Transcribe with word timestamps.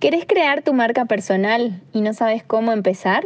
¿Querés 0.00 0.26
crear 0.26 0.62
tu 0.62 0.74
marca 0.74 1.06
personal 1.06 1.82
y 1.92 2.02
no 2.02 2.14
sabes 2.14 2.44
cómo 2.44 2.70
empezar? 2.70 3.24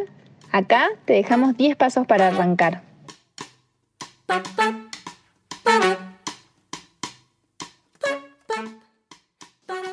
Acá 0.53 0.89
te 1.05 1.13
dejamos 1.13 1.55
10 1.55 1.77
pasos 1.77 2.07
para 2.07 2.29
arrancar. 2.29 2.83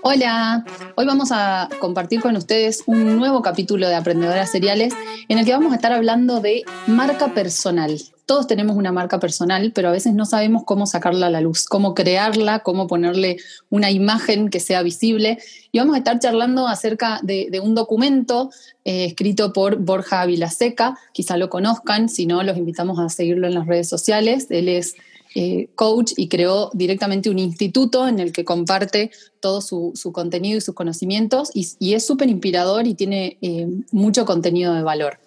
Hola, 0.04 0.64
hoy 0.96 1.06
vamos 1.06 1.34
a 1.34 1.68
compartir 1.82 2.22
con 2.22 2.38
ustedes 2.38 2.84
un 2.86 3.18
nuevo 3.18 3.42
capítulo 3.42 3.90
de 3.90 3.96
Aprendedoras 3.96 4.50
Seriales 4.50 4.94
en 5.28 5.38
el 5.38 5.46
que 5.46 5.52
vamos 5.52 5.74
a 5.74 5.76
estar 5.76 5.92
hablando 5.92 6.40
de 6.40 6.64
marca 6.88 7.34
personal. 7.34 8.00
Todos 8.30 8.46
tenemos 8.46 8.78
una 8.78 8.92
marca 8.92 9.20
personal, 9.20 9.72
pero 9.74 9.88
a 9.90 9.92
veces 9.92 10.14
no 10.14 10.24
sabemos 10.24 10.62
cómo 10.64 10.86
sacarla 10.86 11.26
a 11.26 11.30
la 11.32 11.42
luz, 11.42 11.66
cómo 11.66 11.96
crearla, 11.96 12.60
cómo 12.60 12.86
ponerle 12.86 13.38
una 13.72 13.90
imagen 13.90 14.50
que 14.52 14.60
sea 14.60 14.84
visible. 14.84 15.40
Y 15.72 15.80
vamos 15.80 15.96
a 15.96 15.98
estar 15.98 16.20
charlando 16.20 16.68
acerca 16.68 17.22
de, 17.24 17.60
un 17.64 17.74
documento 17.74 18.52
eh, 18.86 19.06
escrito 19.06 19.52
por 19.52 19.78
Borja 19.78 20.24
Vilaseca, 20.28 20.96
quizá 21.12 21.38
lo 21.38 21.50
conozcan, 21.50 22.08
si 22.08 22.28
no, 22.28 22.44
los 22.44 22.56
invitamos 22.56 23.00
a 23.00 23.10
seguirlo 23.10 23.48
en 23.48 23.56
las 23.56 23.66
redes 23.66 23.90
sociales. 23.90 24.46
Él 24.52 24.70
es 24.70 24.94
eh, 25.34 25.70
coach 25.74 26.12
y 26.16 26.28
creó 26.28 26.70
directamente 26.76 27.32
un 27.32 27.40
instituto 27.40 28.08
en 28.08 28.20
el 28.20 28.32
que 28.32 28.46
comparte 28.46 29.10
todo 29.40 29.62
su, 29.62 29.94
contenido 30.14 30.60
y 30.60 30.62
sus 30.62 30.76
conocimientos 30.76 31.50
y, 31.56 31.94
es 31.96 32.06
súper 32.06 32.30
inspirador 32.30 32.86
y 32.86 32.94
tiene 32.94 33.40
eh, 33.42 33.66
mucho 33.92 34.24
contenido 34.26 34.76
de 34.76 34.84
valor. 34.84 35.18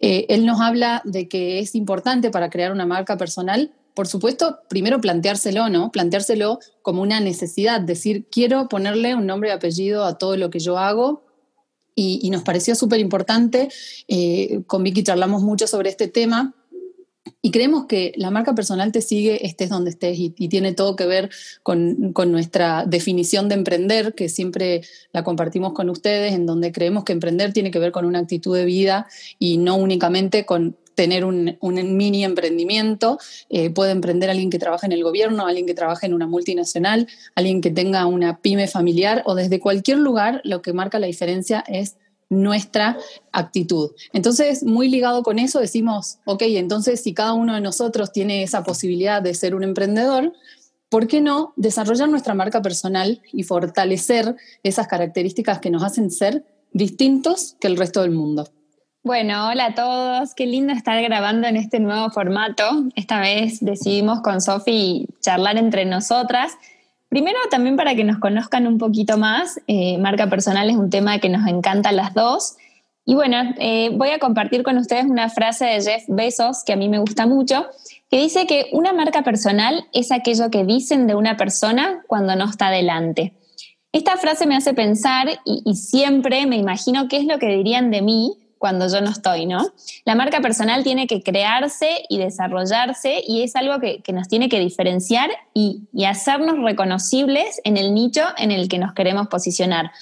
Eh, 0.00 0.26
él 0.28 0.46
nos 0.46 0.60
habla 0.60 1.02
de 1.04 1.28
que 1.28 1.58
es 1.58 1.74
importante 1.74 2.30
para 2.30 2.50
crear 2.50 2.72
una 2.72 2.86
marca 2.86 3.16
personal, 3.16 3.72
por 3.94 4.06
supuesto, 4.06 4.60
primero 4.68 5.00
planteárselo, 5.00 5.68
¿no? 5.68 5.90
Planteárselo 5.90 6.58
como 6.82 7.02
una 7.02 7.20
necesidad, 7.20 7.80
decir, 7.80 8.26
quiero 8.30 8.68
ponerle 8.68 9.14
un 9.14 9.26
nombre 9.26 9.50
y 9.50 9.52
apellido 9.52 10.04
a 10.04 10.16
todo 10.16 10.36
lo 10.36 10.50
que 10.50 10.58
yo 10.60 10.78
hago, 10.78 11.24
y, 11.94 12.30
nos 12.30 12.42
pareció 12.42 12.74
súper 12.74 12.98
importante. 12.98 13.68
con 14.66 14.82
Vicky 14.82 15.02
charlamos 15.02 15.42
mucho 15.42 15.66
sobre 15.66 15.90
este 15.90 16.08
tema 16.08 16.54
y 17.42 17.50
creemos 17.50 17.86
que 17.86 18.12
la 18.16 18.30
marca 18.30 18.54
personal 18.54 18.92
te 18.92 19.00
sigue 19.00 19.46
estés 19.46 19.70
donde 19.70 19.90
estés 19.90 20.18
y, 20.18 20.30
tiene 20.30 20.72
todo 20.72 20.96
que 20.96 21.06
ver 21.06 21.30
con, 21.62 22.12
nuestra 22.30 22.84
definición 22.86 23.48
de 23.48 23.54
emprender, 23.54 24.14
que 24.14 24.28
siempre 24.28 24.82
la 25.12 25.24
compartimos 25.24 25.72
con 25.72 25.88
ustedes, 25.88 26.34
en 26.34 26.46
donde 26.46 26.72
creemos 26.72 27.04
que 27.04 27.12
emprender 27.12 27.52
tiene 27.52 27.70
que 27.70 27.78
ver 27.78 27.92
con 27.92 28.04
una 28.04 28.18
actitud 28.18 28.54
de 28.56 28.64
vida 28.64 29.06
y 29.38 29.56
no 29.56 29.76
únicamente 29.76 30.44
con 30.44 30.76
tener 30.94 31.24
un, 31.24 31.56
mini 31.62 32.24
emprendimiento. 32.24 33.18
Eh, 33.48 33.70
puede 33.70 33.92
emprender 33.92 34.28
alguien 34.28 34.50
que 34.50 34.58
trabaja 34.58 34.86
en 34.86 34.92
el 34.92 35.02
gobierno, 35.02 35.46
alguien 35.46 35.66
que 35.66 35.74
trabaja 35.74 36.06
en 36.06 36.12
una 36.12 36.26
multinacional, 36.26 37.08
alguien 37.34 37.62
que 37.62 37.70
tenga 37.70 38.04
una 38.04 38.40
pyme 38.40 38.68
familiar 38.68 39.22
o 39.24 39.34
desde 39.34 39.60
cualquier 39.60 39.98
lugar, 39.98 40.42
lo 40.44 40.60
que 40.60 40.74
marca 40.74 40.98
la 40.98 41.06
diferencia 41.06 41.64
es 41.66 41.96
nuestra 42.30 42.96
actitud. 43.32 43.90
Entonces, 44.12 44.62
muy 44.62 44.88
ligado 44.88 45.22
con 45.22 45.38
eso, 45.38 45.60
decimos, 45.60 46.18
ok, 46.24 46.42
entonces 46.42 47.02
si 47.02 47.12
cada 47.12 47.34
uno 47.34 47.54
de 47.54 47.60
nosotros 47.60 48.12
tiene 48.12 48.42
esa 48.42 48.62
posibilidad 48.62 49.20
de 49.20 49.34
ser 49.34 49.54
un 49.54 49.64
emprendedor, 49.64 50.32
¿por 50.88 51.08
qué 51.08 51.20
no 51.20 51.52
desarrollar 51.56 52.08
nuestra 52.08 52.34
marca 52.34 52.62
personal 52.62 53.20
y 53.32 53.42
fortalecer 53.42 54.36
esas 54.62 54.86
características 54.86 55.58
que 55.58 55.70
nos 55.70 55.82
hacen 55.82 56.10
ser 56.10 56.44
distintos 56.72 57.56
que 57.60 57.66
el 57.66 57.76
resto 57.76 58.02
del 58.02 58.12
mundo? 58.12 58.48
Bueno, 59.02 59.48
hola 59.48 59.66
a 59.66 59.74
todos, 59.74 60.34
qué 60.34 60.46
lindo 60.46 60.72
estar 60.72 61.02
grabando 61.02 61.48
en 61.48 61.56
este 61.56 61.80
nuevo 61.80 62.10
formato. 62.10 62.84
Esta 62.96 63.18
vez 63.18 63.58
decidimos 63.60 64.20
con 64.20 64.42
Sofi 64.42 65.08
charlar 65.20 65.56
entre 65.56 65.86
nosotras 65.86 66.52
Primero, 67.10 67.38
también 67.50 67.76
para 67.76 67.96
que 67.96 68.04
nos 68.04 68.20
conozcan 68.20 68.68
un 68.68 68.78
poquito 68.78 69.18
más, 69.18 69.60
eh, 69.66 69.98
marca 69.98 70.30
personal 70.30 70.70
es 70.70 70.76
un 70.76 70.90
tema 70.90 71.18
que 71.18 71.28
nos 71.28 71.44
encanta 71.48 71.88
a 71.88 71.92
las 71.92 72.14
dos. 72.14 72.54
Y 73.04 73.16
bueno, 73.16 73.36
eh, 73.58 73.90
voy 73.92 74.10
a 74.10 74.20
compartir 74.20 74.62
con 74.62 74.78
ustedes 74.78 75.06
una 75.06 75.28
frase 75.28 75.64
de 75.64 75.82
Jeff 75.82 76.04
Bezos 76.06 76.62
que 76.64 76.72
a 76.72 76.76
mí 76.76 76.88
me 76.88 77.00
gusta 77.00 77.26
mucho, 77.26 77.66
que 78.08 78.20
dice 78.20 78.46
que 78.46 78.68
una 78.72 78.92
marca 78.92 79.22
personal 79.22 79.88
es 79.92 80.12
aquello 80.12 80.52
que 80.52 80.64
dicen 80.64 81.08
de 81.08 81.16
una 81.16 81.36
persona 81.36 82.04
cuando 82.06 82.36
no 82.36 82.44
está 82.44 82.70
delante. 82.70 83.32
Esta 83.90 84.16
frase 84.16 84.46
me 84.46 84.54
hace 84.54 84.72
pensar 84.72 85.30
y, 85.44 85.62
y 85.64 85.74
siempre 85.74 86.46
me 86.46 86.58
imagino 86.58 87.08
qué 87.08 87.16
es 87.16 87.24
lo 87.24 87.40
que 87.40 87.48
dirían 87.48 87.90
de 87.90 88.02
mí 88.02 88.39
cuando 88.60 88.86
yo 88.88 89.00
no 89.00 89.08
estoy, 89.08 89.46
¿no? 89.46 89.72
La 90.04 90.14
marca 90.14 90.42
personal 90.42 90.84
tiene 90.84 91.06
que 91.06 91.22
crearse 91.22 92.04
y 92.10 92.18
desarrollarse 92.18 93.22
y 93.26 93.42
es 93.42 93.56
algo 93.56 93.80
que, 93.80 94.02
nos 94.12 94.28
tiene 94.28 94.50
que 94.50 94.60
diferenciar 94.60 95.30
y, 95.54 95.88
hacernos 96.06 96.58
reconocibles 96.62 97.60
en 97.64 97.78
el 97.78 97.94
nicho 97.94 98.22
en 98.36 98.50
el 98.50 98.68
que 98.68 98.78
nos 98.78 98.92
queremos 98.92 99.28
posicionar. 99.28 99.92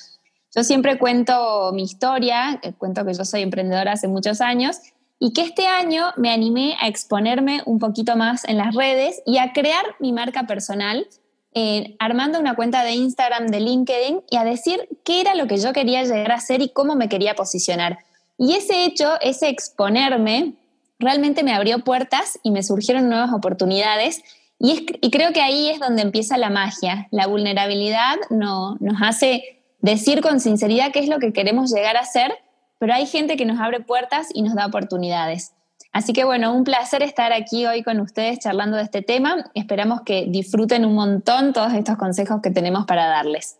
Yo 0.56 0.64
siempre 0.64 0.98
cuento 0.98 1.70
mi 1.72 1.84
historia, 1.84 2.58
eh, 2.62 2.72
cuento 2.76 3.04
que 3.04 3.14
yo 3.14 3.24
soy 3.24 3.42
emprendedora 3.42 3.92
hace 3.92 4.08
muchos 4.08 4.41
años 4.41 4.78
y 5.20 5.32
que 5.32 5.42
este 5.42 5.69
año 5.69 6.06
me 6.16 6.32
animé 6.32 6.76
a 6.80 6.88
exponerme 6.88 7.62
un 7.64 7.78
poquito 7.78 8.16
más 8.16 8.44
en 8.44 8.56
las 8.56 8.75
redes 8.75 9.22
y 9.25 9.38
a 9.38 9.52
crear 9.52 9.84
mi 10.00 10.12
marca 10.12 10.48
personal, 10.48 11.06
eh, 11.54 11.94
armando 12.00 12.40
una 12.40 12.56
cuenta 12.56 12.82
de 12.82 12.92
Instagram, 12.92 13.46
de 13.48 13.60
LinkedIn 13.60 14.22
y 14.28 14.36
a 14.36 14.42
decir 14.42 14.88
qué 15.04 15.20
era 15.20 15.36
lo 15.36 15.46
que 15.46 15.58
yo 15.58 15.72
quería 15.72 16.02
llegar 16.02 16.32
a 16.32 16.36
hacer 16.36 16.60
y 16.60 16.70
cómo 16.70 16.96
me 16.96 17.08
quería 17.08 17.36
posicionar. 17.36 17.98
Y 18.38 18.54
ese 18.54 18.84
hecho, 18.84 19.21
ese 19.21 19.49
exponerme, 19.49 20.54
realmente 20.99 21.43
me 21.43 21.53
abrió 21.53 21.81
puertas 21.81 22.38
y 22.43 22.53
me 22.53 22.62
surgieron 22.62 23.09
nuevas 23.09 23.32
oportunidades. 23.32 24.22
Y, 24.60 24.87
creo 25.10 25.32
que 25.32 25.41
ahí 25.41 25.69
es 25.69 25.81
donde 25.81 26.03
empieza 26.03 26.38
la 26.38 26.49
magia. 26.49 27.09
La 27.10 27.26
vulnerabilidad 27.26 28.16
no, 28.31 28.76
nos 28.81 29.03
hace 29.03 29.60
decir 29.81 30.21
con 30.21 30.41
sinceridad 30.41 30.93
qué 30.93 31.00
es 31.00 31.09
lo 31.09 31.19
que 31.19 31.32
queremos 31.32 31.72
llegar 31.72 31.97
a 31.97 32.04
ser, 32.04 32.32
pero 32.78 32.94
hay 32.94 33.06
gente 33.06 33.37
que 33.37 33.44
nos 33.44 33.60
abre 33.60 33.81
puertas 33.81 34.28
y 34.32 34.43
nos 34.43 34.55
da 34.55 34.66
oportunidades. 34.66 35.53
Así 35.93 36.12
que 36.12 36.25
bueno, 36.25 36.53
un 36.53 36.65
placer 36.65 37.03
estar 37.03 37.32
aquí 37.32 37.66
hoy 37.66 37.82
con 37.82 37.99
ustedes 38.00 38.38
charlando 38.38 38.76
de 38.76 38.84
este 38.84 39.03
tema. 39.03 39.50
Esperamos 39.55 40.03
que 40.03 40.26
disfruten 40.28 40.84
un 40.84 40.94
montón 40.94 41.53
todos 41.53 41.72
estos 41.72 41.97
consejos 41.97 42.41
que 42.43 42.50
tenemos 42.50 42.84
para 42.87 43.06
darles. 43.06 43.59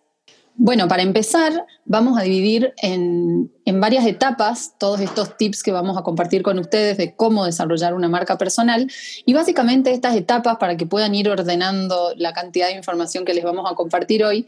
Bueno, 0.61 0.89
para 0.89 1.05
empezar, 1.05 1.67
vamos 1.85 2.19
a 2.19 2.23
dividir 2.23 2.75
en, 2.83 3.49
varias 3.75 4.05
etapas 4.05 4.75
todos 4.77 4.99
estos 4.99 5.37
tips 5.37 5.63
que 5.63 5.71
vamos 5.71 5.97
a 5.97 6.03
compartir 6.03 6.43
con 6.43 6.59
ustedes 6.59 6.97
de 6.99 7.15
cómo 7.15 7.45
desarrollar 7.45 7.95
una 7.95 8.09
marca 8.09 8.37
personal. 8.37 8.91
Y 9.25 9.35
básicamente 9.35 9.93
estas 9.93 10.17
etapas, 10.17 10.57
para 10.57 10.77
que 10.77 10.85
puedan 10.85 11.15
ir 11.15 11.29
ordenando 11.29 12.13
la 12.17 12.33
cantidad 12.33 12.67
de 12.67 12.75
información 12.75 13.25
que 13.25 13.35
les 13.35 13.45
vamos 13.45 13.71
a 13.71 13.77
compartir 13.77 14.25
hoy, 14.25 14.47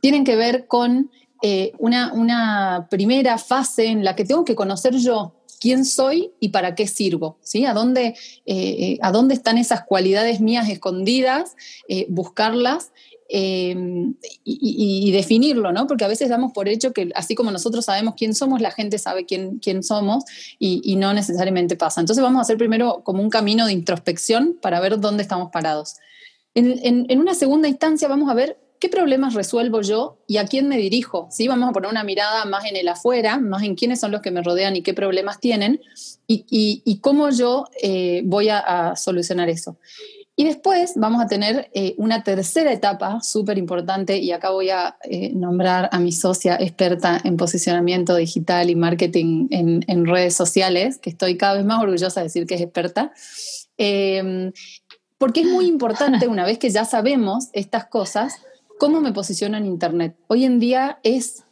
tienen 0.00 0.24
que 0.24 0.34
ver 0.34 0.66
con 0.66 1.10
eh, 1.42 1.72
una, 1.78 2.86
primera 2.88 3.36
fase 3.36 3.84
en 3.84 4.02
la 4.02 4.16
que 4.16 4.24
tengo 4.24 4.46
que 4.46 4.54
conocer 4.54 4.96
yo 4.96 5.34
quién 5.60 5.84
soy 5.84 6.32
y 6.40 6.48
para 6.48 6.74
qué 6.74 6.86
sirvo, 6.86 7.36
¿sí? 7.42 7.66
¿A 7.66 7.74
dónde, 7.74 8.14
eh, 8.46 8.96
a 9.02 9.12
dónde 9.12 9.34
están 9.34 9.58
esas 9.58 9.84
cualidades 9.84 10.40
mías 10.40 10.70
escondidas? 10.70 11.54
Eh, 11.86 12.06
buscarlas 12.08 12.92
Em, 13.32 14.14
y, 14.42 15.12
definirlo, 15.12 15.70
¿no? 15.70 15.86
Porque 15.86 16.04
a 16.04 16.08
veces 16.08 16.28
damos 16.28 16.52
por 16.52 16.68
hecho 16.68 16.92
que 16.92 17.10
así 17.14 17.36
como 17.36 17.52
nosotros 17.52 17.84
sabemos 17.84 18.14
quién 18.16 18.34
somos, 18.34 18.60
la 18.60 18.72
gente 18.72 18.98
sabe 18.98 19.24
quién, 19.24 19.60
quién 19.60 19.84
somos 19.84 20.24
y, 20.58 20.96
no 20.96 21.14
necesariamente 21.14 21.76
pasa. 21.76 22.00
Entonces 22.00 22.24
vamos 22.24 22.40
a 22.40 22.42
hacer 22.42 22.58
primero 22.58 23.02
como 23.04 23.22
un 23.22 23.30
camino 23.30 23.66
de 23.66 23.72
introspección 23.72 24.58
para 24.60 24.80
ver 24.80 24.98
dónde 24.98 25.22
estamos 25.22 25.50
parados. 25.52 25.94
En, 26.54 27.06
en, 27.08 27.20
una 27.20 27.34
segunda 27.34 27.68
instancia 27.68 28.08
vamos 28.08 28.28
a 28.30 28.34
ver 28.34 28.58
qué 28.80 28.88
problemas 28.88 29.34
resuelvo 29.34 29.80
yo 29.80 30.18
y 30.26 30.38
a 30.38 30.46
quién 30.46 30.66
me 30.66 30.76
dirijo. 30.76 31.28
¿sí? 31.30 31.46
Vamos 31.46 31.68
a 31.68 31.72
poner 31.72 31.88
una 31.88 32.02
mirada 32.02 32.44
más 32.46 32.64
en 32.64 32.74
el 32.74 32.88
afuera, 32.88 33.38
más 33.38 33.62
en 33.62 33.76
quiénes 33.76 34.00
son 34.00 34.10
los 34.10 34.22
que 34.22 34.32
me 34.32 34.42
rodean 34.42 34.74
y 34.74 34.82
qué 34.82 34.92
problemas 34.92 35.38
tienen 35.38 35.80
y, 36.26 36.44
y 36.84 36.98
cómo 36.98 37.30
yo 37.30 37.66
eh, 37.80 38.22
voy 38.24 38.48
a, 38.48 38.58
a 38.58 38.96
solucionar 38.96 39.48
eso. 39.48 39.78
Y 40.36 40.44
después 40.44 40.92
vamos 40.96 41.22
a 41.22 41.26
tener 41.26 41.70
eh, 41.74 41.94
una 41.98 42.22
tercera 42.22 42.72
etapa 42.72 43.20
súper 43.20 43.58
importante 43.58 44.18
y 44.18 44.32
acá 44.32 44.50
voy 44.50 44.70
a 44.70 44.96
eh, 45.02 45.32
nombrar 45.34 45.90
a 45.92 45.98
mi 45.98 46.12
socia 46.12 46.56
experta 46.58 47.20
en 47.22 47.36
posicionamiento 47.36 48.16
digital 48.16 48.70
y 48.70 48.74
marketing 48.74 49.48
en, 49.50 50.06
redes 50.06 50.34
sociales, 50.34 50.98
que 50.98 51.10
estoy 51.10 51.36
cada 51.36 51.54
vez 51.54 51.64
más 51.64 51.82
orgullosa 51.82 52.20
de 52.20 52.24
decir 52.24 52.46
que 52.46 52.54
es 52.54 52.62
experta. 52.62 53.12
Em, 53.76 54.52
porque 55.18 55.42
es 55.42 55.46
muy 55.46 55.66
importante, 55.66 56.26
una 56.26 56.46
vez 56.46 56.58
que 56.58 56.70
ya 56.70 56.86
sabemos 56.86 57.48
estas 57.52 57.84
cosas, 57.86 58.36
cómo 58.78 59.02
me 59.02 59.12
posiciono 59.12 59.58
en 59.58 59.66
Internet. 59.66 60.16
Hoy 60.28 60.46
en 60.46 60.58
día 60.58 61.00
es 61.02 61.44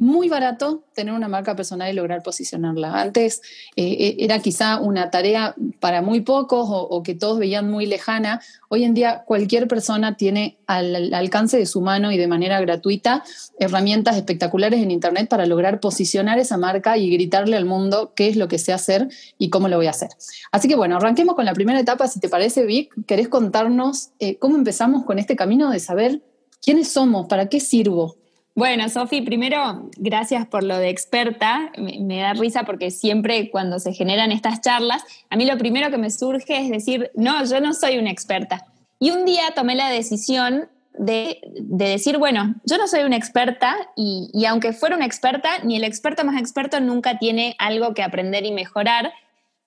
muy 0.00 0.30
barato 0.30 0.82
tener 0.94 1.12
una 1.12 1.28
marca 1.28 1.54
personal 1.54 1.90
y 1.90 1.92
lograr 1.92 2.22
posicionarla. 2.22 2.98
Antes 3.02 3.42
eh, 3.76 3.84
eh, 3.84 4.16
era 4.20 4.38
quizá 4.38 4.80
una 4.80 5.10
tarea 5.10 5.54
para 5.78 6.00
muy 6.00 6.22
pocos 6.22 6.66
o, 6.70 7.02
que 7.02 7.14
todos 7.14 7.38
veían 7.38 7.70
muy 7.70 7.84
lejana. 7.84 8.40
Hoy 8.70 8.84
en 8.84 8.94
día 8.94 9.24
cualquier 9.26 9.68
persona 9.68 10.16
tiene 10.16 10.56
al, 10.66 11.12
alcance 11.12 11.58
de 11.58 11.66
su 11.66 11.82
mano 11.82 12.10
y 12.12 12.16
de 12.16 12.26
manera 12.28 12.58
gratuita 12.62 13.22
herramientas 13.58 14.16
espectaculares 14.16 14.82
en 14.82 14.90
Internet 14.90 15.28
para 15.28 15.44
lograr 15.44 15.80
posicionar 15.80 16.38
esa 16.38 16.56
marca 16.56 16.96
y 16.96 17.10
gritarle 17.10 17.58
al 17.58 17.66
mundo 17.66 18.14
qué 18.16 18.28
es 18.28 18.36
lo 18.36 18.48
que 18.48 18.58
sé 18.58 18.72
hacer 18.72 19.08
y 19.36 19.50
cómo 19.50 19.68
lo 19.68 19.76
voy 19.76 19.86
a 19.86 19.90
hacer. 19.90 20.08
Así 20.50 20.66
que 20.66 20.76
bueno, 20.76 20.96
arranquemos 20.96 21.34
con 21.34 21.44
la 21.44 21.52
primera 21.52 21.78
etapa. 21.78 22.08
Si 22.08 22.20
te 22.20 22.30
parece, 22.30 22.64
Vic, 22.64 22.94
¿querés 23.06 23.28
contarnos 23.28 24.12
eh, 24.18 24.38
cómo 24.38 24.56
empezamos 24.56 25.04
con 25.04 25.18
este 25.18 25.36
camino 25.36 25.70
de 25.70 25.78
saber 25.78 26.22
quiénes 26.62 26.88
somos, 26.88 27.26
para 27.26 27.50
qué 27.50 27.60
sirvo? 27.60 28.16
Bueno, 28.60 28.90
Sofi, 28.90 29.22
primero, 29.22 29.88
gracias 29.96 30.46
por 30.46 30.64
lo 30.64 30.76
de 30.76 30.90
experta. 30.90 31.72
Me, 31.78 32.18
da 32.18 32.34
risa 32.34 32.64
porque 32.64 32.90
siempre 32.90 33.50
cuando 33.50 33.78
se 33.78 33.94
generan 33.94 34.32
estas 34.32 34.60
charlas, 34.60 35.02
a 35.30 35.36
mí 35.36 35.46
lo 35.46 35.56
primero 35.56 35.90
que 35.90 35.96
me 35.96 36.10
surge 36.10 36.60
es 36.60 36.68
decir, 36.68 37.10
no, 37.14 37.42
yo 37.46 37.62
no 37.62 37.72
soy 37.72 37.96
una 37.96 38.10
experta. 38.10 38.66
Y 38.98 39.12
un 39.12 39.24
día 39.24 39.44
tomé 39.54 39.76
la 39.76 39.88
decisión 39.88 40.68
de, 40.92 41.40
decir, 41.58 42.18
bueno, 42.18 42.54
yo 42.66 42.76
no 42.76 42.86
soy 42.86 43.04
una 43.04 43.16
experta 43.16 43.74
y, 43.96 44.28
y, 44.34 44.44
aunque 44.44 44.74
fuera 44.74 44.94
una 44.94 45.06
experta, 45.06 45.60
ni 45.62 45.76
el 45.76 45.84
experto 45.84 46.22
más 46.26 46.38
experto 46.38 46.80
nunca 46.80 47.18
tiene 47.18 47.56
algo 47.58 47.94
que 47.94 48.02
aprender 48.02 48.44
y 48.44 48.52
mejorar, 48.52 49.10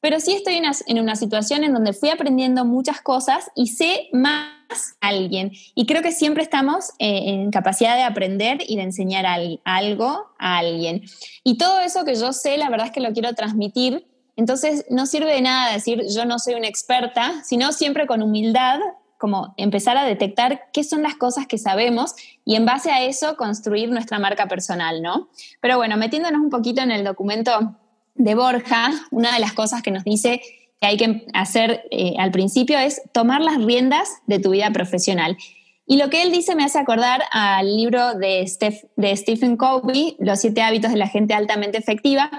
pero 0.04 0.20
sí 0.20 0.34
estoy 0.34 0.56
en 0.88 1.00
una, 1.00 1.16
situación 1.16 1.64
en 1.64 1.74
donde 1.74 1.94
fui 1.94 2.10
aprendiendo 2.10 2.66
muchas 2.66 3.00
cosas 3.00 3.50
y 3.56 3.68
sé 3.68 4.10
más 4.12 4.50
a 5.00 5.08
alguien. 5.08 5.54
Y 5.76 5.86
creo 5.86 6.02
que 6.02 6.12
siempre 6.12 6.44
estamos 6.44 6.90
eh, 7.00 7.22
en 7.28 7.52
capacidad 7.52 7.96
de 7.96 8.04
aprender 8.04 8.58
y 8.68 8.76
de 8.76 8.82
enseñar 8.82 9.26
algo 9.64 10.26
a 10.38 10.58
alguien. 10.58 11.04
Y 11.46 11.58
todo 11.58 11.80
eso 11.80 12.04
que 12.04 12.16
yo 12.16 12.34
sé, 12.34 12.58
la 12.58 12.70
verdad 12.70 12.88
es 12.88 12.92
que 12.92 13.00
lo 13.00 13.14
quiero 13.14 13.34
transmitir. 13.34 14.06
Entonces, 14.36 14.86
no 14.90 15.06
sirve 15.06 15.36
de 15.36 15.42
nada 15.42 15.72
decir 15.72 16.04
yo 16.14 16.26
no 16.26 16.38
soy 16.38 16.56
una 16.56 16.68
experta, 16.68 17.42
sino 17.46 17.72
siempre 17.72 18.06
con 18.06 18.22
humildad 18.22 18.82
como 19.18 19.54
empezar 19.56 19.96
a 19.96 20.04
detectar 20.04 20.64
qué 20.74 20.84
son 20.84 21.02
las 21.02 21.16
cosas 21.16 21.48
que 21.48 21.58
sabemos 21.58 22.14
y 22.44 22.56
en 22.56 22.66
base 22.66 22.92
a 22.92 23.06
eso 23.06 23.38
construir 23.38 23.90
nuestra 23.90 24.20
marca 24.20 24.48
personal, 24.48 25.02
¿no? 25.02 25.30
Pero 25.62 25.78
bueno, 25.78 25.96
metiéndonos 25.96 26.42
un 26.42 26.50
poquito 26.50 26.82
en 26.82 26.92
el 26.92 27.06
documento 27.06 27.78
de 28.16 28.36
Borja, 28.36 28.92
una 29.12 29.34
de 29.34 29.40
las 29.40 29.54
cosas 29.54 29.82
que 29.82 29.92
nos 29.92 30.04
dice 30.04 30.42
que 30.80 30.88
hay 30.88 30.98
que 30.98 31.26
hacer 31.34 31.84
eh, 31.92 32.16
al 32.20 32.32
principio 32.32 32.78
es 32.78 33.02
tomar 33.14 33.42
las 33.42 33.64
riendas 33.64 34.10
de 34.28 34.40
tu 34.40 34.52
vida 34.52 34.70
profesional. 34.72 35.38
Y 35.86 35.98
lo 35.98 36.10
que 36.10 36.24
él 36.24 36.32
dice 36.32 36.56
me 36.56 36.64
hace 36.64 36.80
acordar 36.80 37.24
al 37.32 37.76
libro 37.76 38.14
de, 38.16 38.50
de 38.96 39.18
Stephen 39.18 39.58
Covey, 39.58 40.16
Los 40.20 40.40
siete 40.40 40.62
hábitos 40.62 40.92
de 40.92 40.98
la 40.98 41.08
gente 41.08 41.34
altamente 41.34 41.78
efectiva, 41.78 42.30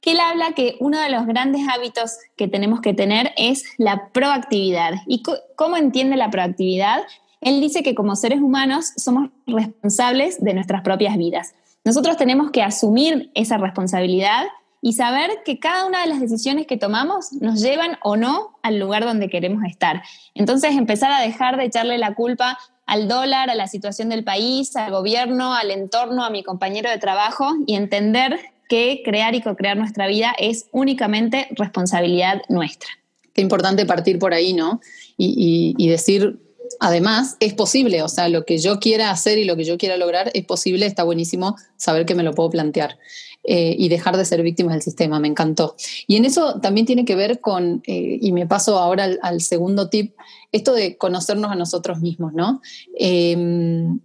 que 0.00 0.12
él 0.12 0.20
habla 0.20 0.52
que 0.52 0.76
uno 0.80 1.00
de 1.00 1.08
los 1.08 1.26
grandes 1.26 1.62
hábitos 1.66 2.18
que 2.36 2.46
tenemos 2.46 2.80
que 2.80 2.92
tener 2.92 3.32
es 3.36 3.64
la 3.78 4.10
proactividad. 4.12 4.92
¿Y 5.06 5.22
cómo 5.56 5.76
entiende 5.76 6.16
la 6.16 6.30
proactividad? 6.30 7.00
Él 7.40 7.60
dice 7.60 7.82
que 7.82 7.94
como 7.94 8.16
seres 8.16 8.40
humanos 8.40 8.92
somos 8.96 9.30
responsables 9.46 10.42
de 10.42 10.54
nuestras 10.54 10.82
propias 10.82 11.16
vidas. 11.16 11.54
Nosotros 11.84 12.16
tenemos 12.16 12.50
que 12.50 12.62
asumir 12.62 13.30
esa 13.34 13.58
responsabilidad 13.58 14.44
y 14.84 14.92
saber 14.92 15.30
que 15.46 15.58
cada 15.58 15.86
una 15.86 16.02
de 16.02 16.08
las 16.08 16.20
decisiones 16.20 16.66
que 16.66 16.76
tomamos 16.76 17.32
nos 17.40 17.62
llevan 17.62 17.96
o 18.02 18.18
no 18.18 18.58
al 18.62 18.78
lugar 18.78 19.06
donde 19.06 19.30
queremos 19.30 19.64
estar. 19.64 20.02
Entonces, 20.34 20.76
empezar 20.76 21.10
a 21.10 21.22
dejar 21.22 21.56
de 21.56 21.64
echarle 21.64 21.96
la 21.96 22.14
culpa 22.14 22.58
al 22.84 23.08
dólar, 23.08 23.48
a 23.48 23.54
la 23.54 23.66
situación 23.66 24.10
del 24.10 24.24
país, 24.24 24.76
al 24.76 24.90
gobierno, 24.90 25.54
al 25.54 25.70
entorno, 25.70 26.22
a 26.22 26.28
mi 26.28 26.42
compañero 26.42 26.90
de 26.90 26.98
trabajo 26.98 27.54
y 27.66 27.76
entender 27.76 28.38
que 28.68 29.00
crear 29.02 29.34
y 29.34 29.40
co-crear 29.40 29.78
nuestra 29.78 30.06
vida 30.06 30.34
es 30.38 30.66
únicamente 30.70 31.48
responsabilidad 31.52 32.42
nuestra. 32.50 32.90
Qué 33.32 33.40
importante 33.40 33.86
partir 33.86 34.18
por 34.18 34.34
ahí, 34.34 34.52
¿no? 34.52 34.82
Y, 35.16 35.74
y 35.78 35.88
decir, 35.88 36.40
además, 36.78 37.38
es 37.40 37.54
posible, 37.54 38.02
o 38.02 38.08
sea, 38.08 38.28
lo 38.28 38.44
que 38.44 38.58
yo 38.58 38.80
quiera 38.80 39.10
hacer 39.10 39.38
y 39.38 39.44
lo 39.44 39.56
que 39.56 39.64
yo 39.64 39.78
quiera 39.78 39.96
lograr 39.96 40.30
es 40.34 40.44
posible, 40.44 40.84
está 40.84 41.04
buenísimo 41.04 41.56
saber 41.78 42.04
que 42.04 42.14
me 42.14 42.22
lo 42.22 42.34
puedo 42.34 42.50
plantear. 42.50 42.98
Eh, 43.46 43.76
y 43.78 43.90
dejar 43.90 44.16
de 44.16 44.24
ser 44.24 44.42
víctimas 44.42 44.72
del 44.72 44.82
sistema, 44.82 45.20
me 45.20 45.28
encantó. 45.28 45.76
Y 46.06 46.16
en 46.16 46.24
eso 46.24 46.60
también 46.60 46.86
tiene 46.86 47.04
que 47.04 47.14
ver 47.14 47.40
con, 47.40 47.82
eh, 47.86 48.18
y 48.18 48.32
me 48.32 48.46
paso 48.46 48.78
ahora 48.78 49.06
al, 49.20 49.42
segundo 49.42 49.90
tip, 49.90 50.14
esto 50.50 50.72
de 50.72 50.96
conocernos 50.96 51.50
a 51.52 51.54
nosotros 51.54 52.00
mismos, 52.00 52.32
¿no? 52.32 52.62
Em, 52.98 54.00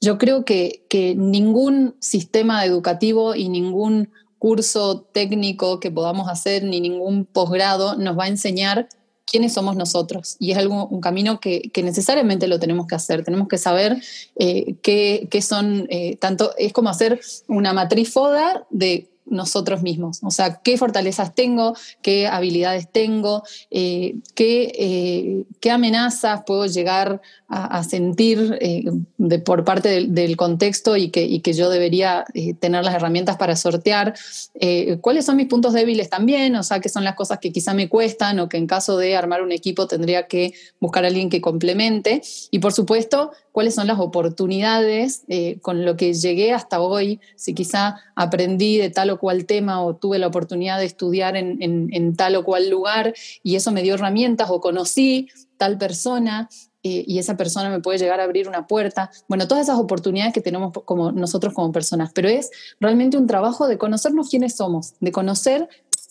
yo 0.00 0.16
creo 0.16 0.46
que, 0.46 0.86
que 0.88 1.14
ningún 1.14 1.96
sistema 2.00 2.64
educativo 2.64 3.34
y 3.34 3.50
ningún 3.50 4.08
curso 4.38 5.02
técnico 5.12 5.78
que 5.78 5.90
podamos 5.90 6.30
hacer, 6.30 6.64
ni 6.64 6.80
ningún 6.80 7.26
posgrado 7.26 7.96
nos 7.96 8.18
va 8.18 8.24
a 8.24 8.28
enseñar 8.28 8.88
quiénes 9.26 9.52
somos 9.52 9.76
nosotros. 9.76 10.36
Y 10.38 10.52
es 10.52 10.58
algo, 10.58 10.86
un 10.86 11.00
camino 11.00 11.40
que, 11.40 11.70
necesariamente 11.82 12.46
lo 12.48 12.58
tenemos 12.58 12.86
que 12.86 12.94
hacer. 12.94 13.24
Tenemos 13.24 13.48
que 13.48 13.58
saber 13.58 14.02
eh, 14.36 14.76
qué, 14.82 15.42
son, 15.42 15.86
eh, 15.90 16.16
tanto, 16.16 16.52
es 16.56 16.72
como 16.72 16.88
hacer 16.90 17.20
una 17.48 17.72
matriz 17.72 18.12
FODA 18.12 18.66
de 18.70 19.11
nosotros 19.26 19.82
mismos. 19.82 20.20
O 20.22 20.30
sea, 20.30 20.60
qué 20.62 20.76
fortalezas 20.76 21.34
tengo, 21.34 21.74
qué 22.02 22.26
habilidades 22.26 22.90
tengo, 22.90 23.42
eh, 23.70 24.16
qué, 24.34 25.44
qué, 25.60 25.70
amenazas 25.70 26.42
puedo 26.46 26.66
llegar 26.66 27.20
a, 27.52 27.84
sentir 27.84 28.56
eh, 28.60 28.84
de, 29.18 29.38
por 29.38 29.64
parte 29.64 30.06
del, 30.06 30.36
contexto 30.36 30.96
y 30.96 31.10
que, 31.10 31.22
y 31.22 31.40
que, 31.40 31.52
yo 31.52 31.68
debería 31.68 32.24
eh, 32.32 32.54
tener 32.54 32.82
las 32.82 32.94
herramientas 32.94 33.36
para 33.36 33.56
sortear. 33.56 34.14
Eh, 34.54 34.96
¿Cuáles 35.02 35.26
son 35.26 35.36
mis 35.36 35.48
puntos 35.48 35.74
débiles 35.74 36.08
también? 36.08 36.56
O 36.56 36.62
sea, 36.62 36.80
qué 36.80 36.88
son 36.88 37.04
las 37.04 37.14
cosas 37.14 37.38
que 37.40 37.52
quizá 37.52 37.74
me 37.74 37.90
cuestan 37.90 38.40
o 38.40 38.48
que 38.48 38.56
en 38.56 38.66
caso 38.66 38.96
de 38.96 39.16
armar 39.16 39.42
un 39.42 39.52
equipo 39.52 39.86
tendría 39.86 40.26
que 40.26 40.54
buscar 40.80 41.04
a 41.04 41.08
alguien 41.08 41.28
que 41.28 41.42
complemente. 41.42 42.22
Y 42.50 42.58
por 42.58 42.72
supuesto, 42.72 43.32
cuáles 43.52 43.74
son 43.74 43.86
las 43.86 44.00
oportunidades 44.00 45.24
con 45.60 45.84
lo 45.84 45.96
que 45.96 46.14
llegué 46.14 46.52
hasta 46.52 46.80
hoy, 46.80 47.20
si 47.36 47.54
quizá 47.54 47.96
aprendí 48.16 48.78
de 48.78 48.90
tal 48.90 49.10
o 49.10 49.18
cual 49.18 49.46
tema 49.46 49.82
o 49.82 49.94
tuve 49.94 50.18
la 50.18 50.26
oportunidad 50.26 50.78
de 50.78 50.86
estudiar 50.86 51.36
en, 51.36 52.16
tal 52.16 52.36
o 52.36 52.44
cual 52.44 52.68
lugar 52.70 53.14
y 53.42 53.56
eso 53.56 53.70
me 53.70 53.82
dio 53.82 53.94
herramientas 53.94 54.48
o 54.50 54.60
conocí 54.60 55.28
tal 55.58 55.78
persona 55.78 56.48
y 56.82 57.18
esa 57.18 57.36
persona 57.36 57.70
me 57.70 57.80
puede 57.80 57.98
llegar 57.98 58.20
a 58.20 58.24
abrir 58.24 58.48
una 58.48 58.66
puerta. 58.66 59.10
Bueno, 59.28 59.46
todas 59.46 59.64
esas 59.64 59.78
oportunidades 59.78 60.32
que 60.32 60.40
tenemos 60.40 60.72
como 60.84 61.12
nosotros 61.12 61.54
como 61.54 61.70
personas, 61.70 62.10
pero 62.12 62.28
es 62.28 62.50
realmente 62.80 63.16
un 63.16 63.26
trabajo 63.26 63.68
de 63.68 63.78
conocernos 63.78 64.28
quiénes 64.28 64.56
somos, 64.56 64.94
de 64.98 65.12
conocer 65.12 65.68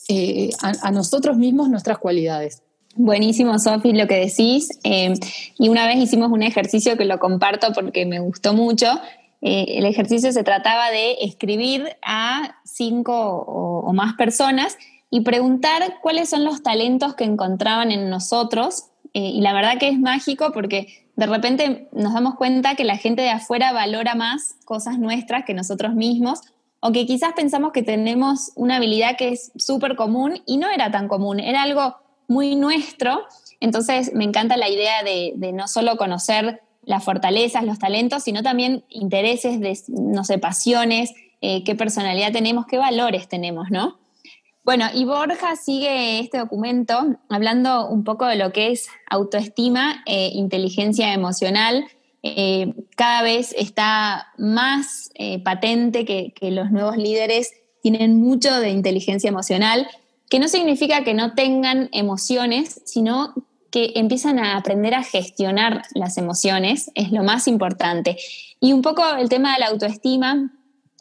eh, 0.08 0.50
a, 0.62 0.92
nosotros 0.92 1.38
mismos 1.38 1.70
nuestras 1.70 1.98
cualidades. 1.98 2.64
Buenísimo, 2.96 3.58
Sofi, 3.60 3.94
lo 3.94 4.08
que 4.08 4.16
decís. 4.16 4.70
Eh, 4.84 5.14
y 5.58 5.70
una 5.70 5.88
vez 5.88 5.98
hicimos 5.98 6.32
un 6.32 6.44
ejercicio 6.44 6.98
que 6.98 7.06
lo 7.06 7.20
comparto 7.20 7.74
porque 7.74 8.06
me 8.06 8.20
gustó 8.20 8.54
mucho. 8.54 8.88
Eh, 9.42 9.78
el 9.78 9.86
ejercicio 9.86 10.32
se 10.32 10.44
trataba 10.44 10.92
de 10.92 11.18
escribir 11.22 11.96
a 12.04 12.56
cinco 12.64 13.14
o 13.14 13.94
más 13.94 14.14
personas 14.14 14.78
y 15.10 15.22
preguntar 15.22 16.00
cuáles 16.02 16.30
son 16.30 16.44
los 16.44 16.64
talentos 16.64 17.16
que 17.16 17.26
encontraban 17.26 17.92
en 17.92 18.10
nosotros 18.10 18.86
eh, 19.14 19.20
y 19.20 19.42
la 19.42 19.54
verdad 19.54 19.78
que 19.78 19.90
es 19.90 20.00
mágico 20.00 20.52
porque 20.54 20.88
de 21.18 21.26
repente 21.26 21.90
nos 21.92 22.14
damos 22.14 22.36
cuenta 22.36 22.76
que 22.76 22.86
la 22.86 22.98
gente 22.98 23.22
de 23.22 23.30
afuera 23.30 23.74
valora 23.74 24.16
más 24.16 24.56
cosas 24.64 24.98
nuestras 24.98 25.44
que 25.44 25.54
nosotros 25.54 25.94
mismos 25.94 26.40
o 26.80 26.92
que 26.94 27.06
quizás 27.06 27.34
pensamos 27.34 27.74
que 27.74 27.84
tenemos 27.84 28.52
una 28.56 28.78
habilidad 28.78 29.18
que 29.18 29.30
es 29.30 29.52
súper 29.58 29.96
común 29.96 30.42
y 30.46 30.58
no 30.58 30.70
era 30.70 30.90
tan 30.92 31.10
común, 31.10 31.40
era 31.40 31.62
algo 31.62 31.96
muy 32.32 32.56
nuestro. 32.56 33.26
Entonces 33.60 34.14
me 34.14 34.24
encanta 34.24 34.56
la 34.58 34.70
idea 34.70 35.04
de, 35.04 35.52
no 35.54 35.68
solo 35.68 35.98
conocer 35.98 36.62
las 36.84 37.04
fortalezas, 37.04 37.64
los 37.64 37.78
talentos, 37.78 38.24
sino 38.24 38.42
también 38.42 38.86
intereses, 38.90 39.60
de, 39.60 39.78
no 39.90 40.24
sé, 40.24 40.38
pasiones, 40.38 41.14
eh, 41.42 41.64
qué 41.64 41.76
personalidad 41.76 42.32
tenemos, 42.32 42.66
qué 42.66 42.78
valores 42.78 43.28
tenemos, 43.28 43.70
¿no? 43.70 44.00
Bueno, 44.64 44.86
y 44.94 45.06
Borja 45.06 45.56
sigue 45.56 46.20
este 46.20 46.38
documento 46.38 47.18
hablando 47.30 47.88
un 47.88 48.04
poco 48.04 48.26
de 48.26 48.36
lo 48.36 48.52
que 48.52 48.72
es 48.72 48.88
autoestima 49.10 50.04
e 50.06 50.30
inteligencia 50.34 51.14
emocional. 51.14 51.86
Eh, 52.24 52.74
cada 52.96 53.24
vez 53.24 53.54
está 53.58 54.28
más 54.38 55.12
patente 55.44 56.06
que 56.06 56.52
los 56.52 56.72
nuevos 56.72 56.96
líderes 56.96 57.52
tienen 57.82 58.20
mucho 58.20 58.60
de 58.60 58.70
inteligencia 58.70 59.28
emocional, 59.28 59.88
que 60.32 60.40
no 60.40 60.48
significa 60.48 61.04
que 61.04 61.14
no 61.14 61.34
tengan 61.34 61.90
emociones, 61.92 62.82
sino 62.86 63.34
que 63.70 63.92
empiezan 63.96 64.40
a 64.40 64.56
aprender 64.56 64.96
a 64.96 65.04
gestionar 65.04 65.84
las 65.94 66.18
emociones, 66.18 66.90
es 66.96 67.12
lo 67.12 67.22
más 67.22 67.50
importante. 67.50 68.18
Y 68.62 68.72
un 68.72 68.82
poco 68.82 69.04
el 69.20 69.28
tema 69.28 69.54
de 69.54 69.60
la 69.60 69.68
autoestima 69.68 70.54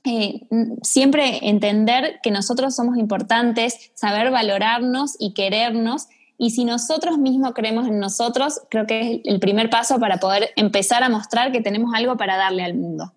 eh, 0.02 0.48
siempre 0.82 1.48
entender 1.48 2.18
que 2.24 2.32
nosotros 2.32 2.74
somos 2.74 2.98
importantes, 2.98 3.92
saber 3.94 4.32
valorarnos 4.32 5.14
y 5.20 5.32
querernos. 5.32 6.08
Y 6.36 6.50
si 6.50 6.64
nosotros 6.64 7.16
mismos 7.16 7.52
creemos 7.54 7.86
en 7.86 8.00
nosotros, 8.00 8.60
creo 8.68 8.88
que 8.88 9.00
es 9.00 9.20
el 9.26 9.38
primer 9.38 9.70
paso 9.70 10.00
para 10.00 10.18
poder 10.18 10.50
empezar 10.56 11.04
a 11.04 11.08
mostrar 11.08 11.52
que 11.52 11.60
tenemos 11.60 11.94
algo 11.94 12.16
para 12.16 12.36
darle 12.36 12.64
al 12.64 12.74
mundo. 12.74 13.12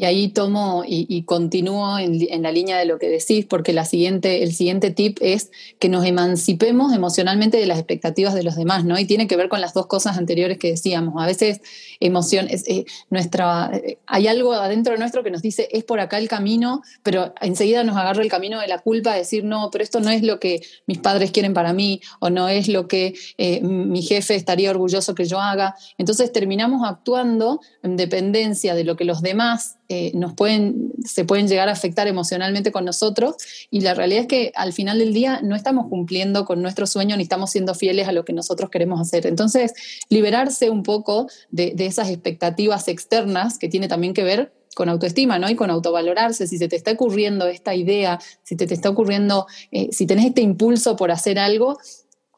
Y 0.00 0.06
ahí 0.06 0.28
tomo 0.28 0.82
y, 0.86 1.24
continúo 1.24 1.98
en, 1.98 2.42
la 2.42 2.50
línea 2.52 2.78
de 2.78 2.86
lo 2.86 2.98
que 2.98 3.10
decís, 3.10 3.44
porque 3.44 3.74
la 3.74 3.84
siguiente, 3.84 4.42
el 4.42 4.54
siguiente 4.54 4.90
tip 4.90 5.18
es 5.20 5.50
que 5.78 5.90
nos 5.90 6.06
emancipemos 6.06 6.94
emocionalmente 6.94 7.58
de 7.58 7.66
las 7.66 7.76
expectativas 7.76 8.32
de 8.32 8.42
los 8.42 8.56
demás, 8.56 8.86
¿no? 8.86 8.98
Y 8.98 9.04
tiene 9.04 9.28
que 9.28 9.36
ver 9.36 9.50
con 9.50 9.60
las 9.60 9.74
dos 9.74 9.88
cosas 9.88 10.16
anteriores 10.16 10.56
que 10.56 10.68
decíamos. 10.68 11.22
A 11.22 11.26
veces 11.26 11.60
emoción, 12.00 12.48
eh, 12.48 12.86
nuestra, 13.10 13.72
eh, 13.74 13.98
hay 14.06 14.26
algo 14.26 14.54
adentro 14.54 14.94
de 14.94 14.98
nuestro 14.98 15.22
que 15.22 15.30
nos 15.30 15.42
dice, 15.42 15.68
es 15.70 15.84
por 15.84 16.00
acá 16.00 16.16
el 16.16 16.28
camino, 16.28 16.80
pero 17.02 17.34
enseguida 17.42 17.84
nos 17.84 17.98
agarra 17.98 18.22
el 18.22 18.30
camino 18.30 18.58
de 18.58 18.68
la 18.68 18.78
culpa, 18.78 19.12
de 19.12 19.18
decir, 19.18 19.44
no, 19.44 19.68
pero 19.70 19.84
esto 19.84 20.00
no 20.00 20.08
es 20.08 20.22
lo 20.22 20.40
que 20.40 20.62
mis 20.86 20.96
padres 20.96 21.30
quieren 21.30 21.52
para 21.52 21.74
mí, 21.74 22.00
o 22.20 22.30
no 22.30 22.48
es 22.48 22.68
lo 22.68 22.88
que 22.88 23.12
eh, 23.36 23.60
mi 23.60 24.00
jefe 24.00 24.34
estaría 24.34 24.70
orgulloso 24.70 25.14
que 25.14 25.26
yo 25.26 25.38
haga. 25.40 25.74
Entonces 25.98 26.32
terminamos 26.32 26.88
actuando 26.88 27.60
en 27.82 27.98
dependencia 27.98 28.74
de 28.74 28.84
lo 28.84 28.96
que 28.96 29.04
los 29.04 29.20
demás 29.20 29.76
eh, 29.92 30.12
nos 30.14 30.34
pueden, 30.34 30.92
se 31.04 31.24
pueden 31.24 31.48
llegar 31.48 31.68
a 31.68 31.72
afectar 31.72 32.06
emocionalmente 32.06 32.70
con 32.70 32.84
nosotros 32.84 33.34
y 33.72 33.80
la 33.80 33.92
realidad 33.92 34.20
es 34.20 34.28
que 34.28 34.52
al 34.54 34.72
final 34.72 35.00
del 35.00 35.12
día 35.12 35.40
no 35.42 35.56
estamos 35.56 35.88
cumpliendo 35.88 36.44
con 36.44 36.62
nuestro 36.62 36.86
sueño 36.86 37.16
ni 37.16 37.24
estamos 37.24 37.50
siendo 37.50 37.74
fieles 37.74 38.06
a 38.06 38.12
lo 38.12 38.24
que 38.24 38.32
nosotros 38.32 38.70
queremos 38.70 39.00
hacer. 39.00 39.26
Entonces, 39.26 39.72
liberarse 40.08 40.70
un 40.70 40.84
poco 40.84 41.26
de, 41.50 41.74
esas 41.76 42.08
expectativas 42.08 42.86
externas 42.86 43.58
que 43.58 43.68
tiene 43.68 43.88
también 43.88 44.14
que 44.14 44.22
ver 44.22 44.52
con 44.76 44.88
autoestima, 44.88 45.40
¿no? 45.40 45.50
Y 45.50 45.56
con 45.56 45.70
autovalorarse, 45.70 46.46
si 46.46 46.56
se 46.56 46.68
te 46.68 46.76
está 46.76 46.92
ocurriendo 46.92 47.48
esta 47.48 47.74
idea, 47.74 48.20
si 48.44 48.54
te, 48.54 48.68
te 48.68 48.74
está 48.74 48.90
ocurriendo, 48.90 49.48
eh, 49.72 49.88
si 49.90 50.06
tenés 50.06 50.26
este 50.26 50.40
impulso 50.40 50.94
por 50.94 51.10
hacer 51.10 51.40
algo, 51.40 51.80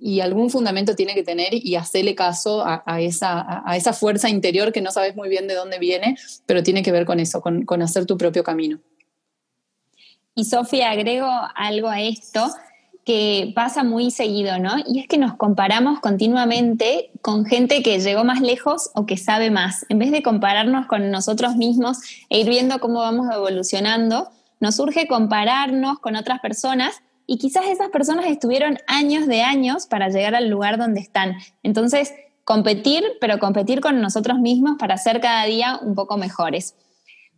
y 0.02 0.20
algún 0.20 0.50
fundamento 0.50 0.96
tiene 0.96 1.14
que 1.14 1.22
tener 1.22 1.54
y 1.54 1.76
hacerle 1.76 2.16
caso 2.16 2.64
a, 2.66 3.00
esa, 3.00 3.62
a, 3.64 3.76
esa, 3.76 3.92
fuerza 3.92 4.28
interior 4.28 4.72
que 4.72 4.80
no 4.80 4.90
sabes 4.90 5.14
muy 5.14 5.28
bien 5.28 5.46
de 5.46 5.54
dónde 5.54 5.78
viene, 5.78 6.16
pero 6.44 6.64
tiene 6.64 6.82
que 6.82 6.90
ver 6.90 7.06
con 7.06 7.20
eso, 7.20 7.40
con, 7.40 7.64
con 7.64 7.82
hacer 7.82 8.04
tu 8.04 8.18
propio 8.18 8.42
camino. 8.42 8.80
Y 10.34 10.44
Sofía, 10.44 10.90
agrego 10.90 11.30
algo 11.54 11.88
a 11.88 12.00
esto 12.00 12.52
que 13.04 13.52
pasa 13.54 13.84
muy 13.84 14.10
seguido, 14.10 14.58
¿no? 14.58 14.74
Y 14.86 14.98
es 14.98 15.06
que 15.06 15.18
nos 15.18 15.34
comparamos 15.36 16.00
continuamente 16.00 17.10
con 17.20 17.44
gente 17.44 17.82
que 17.82 18.00
llegó 18.00 18.24
más 18.24 18.40
lejos 18.40 18.90
o 18.94 19.06
que 19.06 19.16
sabe 19.16 19.50
más. 19.50 19.86
En 19.88 20.00
vez 20.00 20.10
de 20.10 20.22
compararnos 20.22 20.86
con 20.86 21.12
nosotros 21.12 21.54
mismos 21.54 21.98
e 22.28 22.40
ir 22.40 22.48
viendo 22.48 22.80
cómo 22.80 23.00
vamos 23.00 23.32
evolucionando, 23.32 24.30
nos 24.58 24.76
surge 24.76 25.06
compararnos 25.06 26.00
con 26.00 26.16
otras 26.16 26.40
personas 26.40 27.02
y 27.32 27.38
quizás 27.38 27.64
esas 27.64 27.88
personas 27.88 28.26
estuvieron 28.26 28.76
años 28.86 29.26
de 29.26 29.40
años 29.40 29.86
para 29.86 30.10
llegar 30.10 30.34
al 30.34 30.50
lugar 30.50 30.76
donde 30.76 31.00
están. 31.00 31.36
Entonces, 31.62 32.12
competir, 32.44 33.02
pero 33.22 33.38
competir 33.38 33.80
con 33.80 34.02
nosotros 34.02 34.38
mismos 34.38 34.76
para 34.78 34.98
ser 34.98 35.18
cada 35.22 35.46
día 35.46 35.78
un 35.80 35.94
poco 35.94 36.18
mejores. 36.18 36.74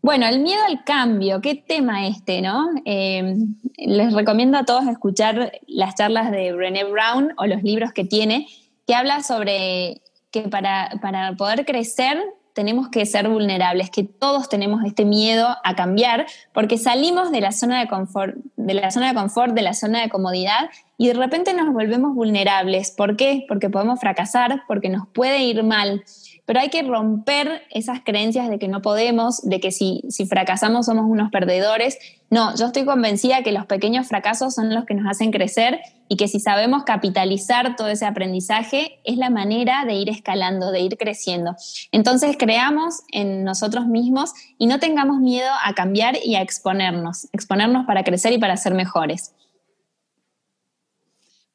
Bueno, 0.03 0.27
el 0.27 0.41
miedo 0.41 0.61
al 0.67 0.83
cambio, 0.83 1.41
qué 1.41 1.55
tema 1.55 2.09
este, 2.09 2.43
¿no? 2.43 2.71
Eh, 2.85 3.37
les 3.77 4.13
recomiendo 4.13 4.59
a 4.59 4.65
todos 4.65 4.89
escuchar 4.89 5.53
las 5.69 5.95
charlas 5.95 6.33
de 6.33 6.53
Brené 6.53 6.83
Brown 6.83 7.33
o 7.37 7.47
los 7.47 7.63
libros 7.63 7.93
que 7.93 8.03
tiene, 8.03 8.49
que 8.89 8.97
habla 8.97 9.23
sobre 9.23 10.03
que 10.33 10.41
para, 10.49 10.91
para 11.01 11.37
poder 11.37 11.65
crecer 11.65 12.21
tenemos 12.55 12.89
que 12.89 13.05
ser 13.05 13.29
vulnerables, 13.29 13.91
que 13.91 14.05
todos 14.05 14.49
tenemos 14.49 14.83
este 14.85 15.05
miedo 15.05 15.49
a 15.63 15.75
cambiar, 15.75 16.27
porque 16.53 16.79
salimos 16.79 17.31
de 17.31 17.41
la 17.41 17.53
zona 17.53 17.81
de 17.81 17.89
confort, 17.89 18.37
de 18.57 18.75
la 18.75 18.91
zona 18.91 19.09
de 19.09 19.15
confort, 19.15 19.53
de 19.53 19.63
la 19.63 19.75
zona 19.75 20.01
de 20.01 20.09
comodidad 20.09 20.71
y 20.97 21.09
de 21.09 21.15
repente 21.15 21.53
nos 21.53 21.73
volvemos 21.73 22.15
vulnerables. 22.15 22.93
¿Por 22.93 23.17
qué? 23.17 23.45
Porque 23.49 23.69
podemos 23.69 24.01
fracasar, 24.01 24.63
porque 24.69 24.89
nos 24.89 25.07
puede 25.09 25.43
ir 25.43 25.63
mal 25.65 26.05
pero 26.47 26.61
hay 26.61 26.69
que 26.69 26.83
romper 26.83 27.63
esas 27.71 28.01
creencias 28.05 28.49
de 28.49 28.59
que 28.59 28.69
no 28.69 28.83
podemos, 28.83 29.43
de 29.43 29.61
que 29.61 29.71
si, 29.71 30.03
si 30.09 30.27
fracasamos 30.27 30.87
somos 30.87 31.07
unos 31.07 31.31
perdedores. 31.31 31.99
No, 32.31 32.55
yo 32.57 32.67
estoy 32.67 32.85
convencida 32.85 33.43
que 33.43 33.53
los 33.53 33.67
pequeños 33.67 34.09
fracasos 34.09 34.55
son 34.55 34.75
los 34.75 34.85
que 34.85 34.95
nos 34.95 35.09
hacen 35.09 35.31
crecer 35.31 35.81
y 36.09 36.17
que 36.17 36.29
si 36.29 36.41
sabemos 36.41 36.85
capitalizar 36.85 37.77
todo 37.77 37.89
ese 37.89 38.07
aprendizaje 38.07 38.99
es 39.05 39.17
la 39.17 39.31
manera 39.31 39.85
de 39.85 39.95
ir 39.95 40.11
escalando, 40.11 40.71
de 40.71 40.81
ir 40.81 40.99
creciendo. 40.99 41.57
Entonces 41.93 42.37
creamos 42.39 43.03
en 43.11 43.45
nosotros 43.45 43.87
mismos 43.87 44.33
y 44.59 44.67
no 44.67 44.79
tengamos 44.79 45.21
miedo 45.21 45.51
a 45.65 45.73
cambiar 45.75 46.17
y 46.23 46.35
a 46.35 46.43
exponernos, 46.43 47.29
exponernos 47.33 47.87
para 47.87 48.05
crecer 48.05 48.33
y 48.33 48.39
para 48.39 48.57
ser 48.57 48.75
mejores. 48.75 49.33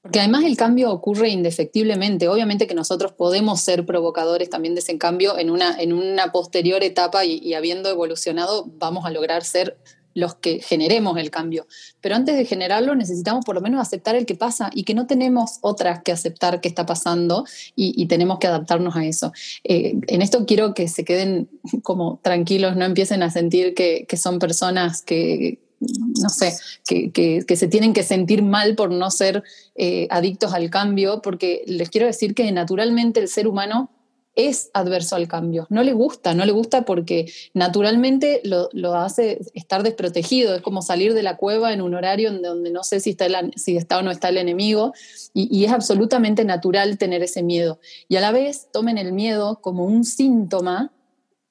Porque 0.02 0.20
además 0.20 0.46
el 0.46 0.56
cambio 0.56 0.92
ocurre 0.92 1.30
indefectiblemente. 1.30 2.30
Obviamente 2.30 2.68
que 2.68 2.74
nosotros 2.74 3.12
podemos 3.12 3.60
ser 3.60 3.86
provocadores 3.86 4.50
también 4.50 4.74
de 4.74 4.80
ese 4.80 4.98
cambio 4.98 5.38
en 5.38 5.50
una, 5.50 5.80
en 5.80 5.92
una 5.92 6.32
posterior 6.32 6.84
etapa 6.84 7.26
y, 7.26 7.54
habiendo 7.54 7.90
evolucionado 7.90 8.66
vamos 8.78 9.06
a 9.06 9.10
lograr 9.10 9.44
ser 9.44 9.78
los 10.16 10.36
que 10.36 10.60
generemos 10.62 11.18
el 11.18 11.30
cambio. 11.30 11.68
Pero 12.02 12.16
antes 12.16 12.38
de 12.38 12.46
generarlo 12.46 12.96
necesitamos 12.96 13.46
por 13.46 13.56
lo 13.56 13.62
menos 13.62 13.82
aceptar 13.82 14.16
el 14.16 14.26
que 14.26 14.36
pasa 14.36 14.70
y 14.74 14.84
que 14.84 14.96
no 14.96 15.06
tenemos 15.06 15.60
otras 15.62 16.02
que 16.02 16.12
aceptar 16.12 16.62
que 16.62 16.70
está 16.70 16.86
pasando 16.86 17.46
y, 17.76 18.06
tenemos 18.08 18.40
que 18.40 18.48
adaptarnos 18.48 18.96
a 18.96 19.06
eso. 19.06 19.34
Eh, 19.64 19.96
en 20.08 20.22
esto 20.22 20.46
quiero 20.46 20.74
que 20.74 20.88
se 20.88 21.04
queden 21.04 21.50
como 21.84 22.20
tranquilos, 22.24 22.76
no 22.76 22.86
empiecen 22.86 23.22
a 23.22 23.30
sentir 23.30 23.76
que, 23.76 24.06
que 24.08 24.18
son 24.18 24.40
personas 24.40 25.02
que, 25.02 25.60
no 25.80 26.30
sé, 26.30 26.56
que, 26.86 27.44
se 27.56 27.68
tienen 27.68 27.94
que 27.94 28.04
sentir 28.04 28.44
mal 28.44 28.76
por 28.76 28.92
no 28.92 29.10
ser 29.12 29.44
eh, 29.76 30.08
adictos 30.10 30.54
al 30.54 30.70
cambio, 30.70 31.22
porque 31.22 31.64
les 31.68 31.90
quiero 31.90 32.08
decir 32.08 32.36
que 32.36 32.52
naturalmente 32.52 33.20
el 33.20 33.28
ser 33.28 33.48
humano 33.48 33.90
es 34.36 34.70
adverso 34.74 35.16
al 35.18 35.28
cambio, 35.28 35.68
no 35.70 35.84
le 35.84 35.92
gusta, 35.92 36.34
no 36.34 36.46
le 36.46 36.54
gusta 36.54 36.86
porque 36.86 37.30
naturalmente 37.54 38.42
lo, 38.44 38.96
hace 38.96 39.42
estar 39.54 39.84
desprotegido, 39.84 40.56
es 40.56 40.62
como 40.62 40.82
salir 40.82 41.14
de 41.14 41.24
la 41.24 41.36
cueva 41.36 41.74
en 41.74 41.82
un 41.82 41.94
horario 41.94 42.32
donde 42.32 42.70
no 42.70 42.84
sé 42.84 43.02
si 43.02 43.10
está, 43.10 43.28
si 43.58 43.76
está 43.76 43.98
o 43.98 44.02
no 44.02 44.12
está 44.12 44.30
el 44.30 44.38
enemigo, 44.38 44.94
y, 45.34 45.50
y 45.56 45.66
es 45.66 45.72
absolutamente 45.72 46.46
natural 46.46 46.98
tener 46.98 47.22
ese 47.22 47.44
miedo. 47.44 47.80
Y 48.08 48.16
a 48.16 48.22
la 48.22 48.32
vez 48.32 48.70
tomen 48.72 48.98
el 48.98 49.12
miedo 49.12 49.60
como 49.62 49.84
un 49.84 50.06
síntoma 50.06 50.94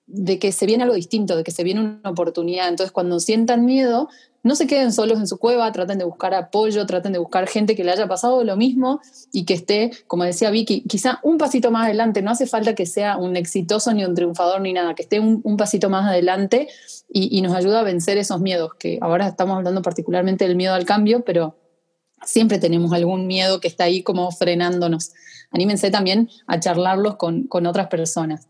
de 0.09 0.38
que 0.38 0.53
se 0.53 0.67
viene 0.67 0.85
algo 0.85 0.97
distinto, 0.97 1.37
de 1.37 1.45
que 1.45 1.50
se 1.50 1.62
viene 1.62 1.81
una 1.81 2.11
oportunidad. 2.11 2.69
Entonces, 2.69 2.93
cuando 2.93 3.21
sientan 3.21 3.67
miedo, 3.67 4.09
no 4.43 4.57
se 4.57 4.67
queden 4.67 4.93
solos 4.93 5.19
en 5.19 5.27
su 5.27 5.38
cueva, 5.38 5.71
traten 5.73 5.99
de 5.99 6.05
buscar 6.05 6.33
apoyo, 6.33 6.87
traten 6.87 7.12
de 7.12 7.19
buscar 7.19 7.47
gente 7.47 7.77
que 7.77 7.85
le 7.85 7.91
haya 7.91 8.09
pasado 8.09 8.43
lo 8.43 8.57
mismo 8.57 9.00
y 9.33 9.45
que 9.45 9.53
esté, 9.53 9.91
como 10.07 10.25
decía 10.25 10.50
Vicky, 10.50 10.83
quizá 10.83 11.21
un 11.23 11.37
pasito 11.37 11.71
más 11.71 11.85
adelante. 11.85 12.23
No 12.23 12.31
hace 12.31 12.47
falta 12.47 12.75
que 12.75 12.87
sea 12.87 13.19
un 13.19 13.37
exitoso 13.37 13.93
ni 13.93 14.05
un 14.05 14.15
triunfador 14.15 14.62
ni 14.62 14.73
nada, 14.73 14.95
que 14.95 15.03
esté 15.03 15.21
un, 15.21 15.57
pasito 15.59 15.91
más 15.91 16.07
adelante 16.07 16.69
y, 17.12 17.37
y, 17.37 17.43
nos 17.43 17.53
ayuda 17.55 17.81
a 17.81 17.83
vencer 17.83 18.17
esos 18.17 18.41
miedos, 18.41 18.73
que 18.79 18.99
ahora 19.03 19.29
estamos 19.29 19.57
hablando 19.57 19.83
particularmente 19.83 20.47
del 20.47 20.57
miedo 20.57 20.73
al 20.73 20.87
cambio, 20.87 21.25
pero 21.25 21.57
siempre 22.23 22.59
tenemos 22.59 22.93
algún 22.93 23.27
miedo 23.27 23.61
que 23.61 23.69
está 23.69 23.85
ahí 23.85 24.03
como 24.03 24.31
frenándonos. 24.31 25.12
Anímense 25.50 25.91
también 25.91 26.31
a 26.47 26.61
charlarlos 26.61 27.17
con, 27.17 27.49
con 27.49 27.67
otras 27.67 27.88
personas. 27.88 28.47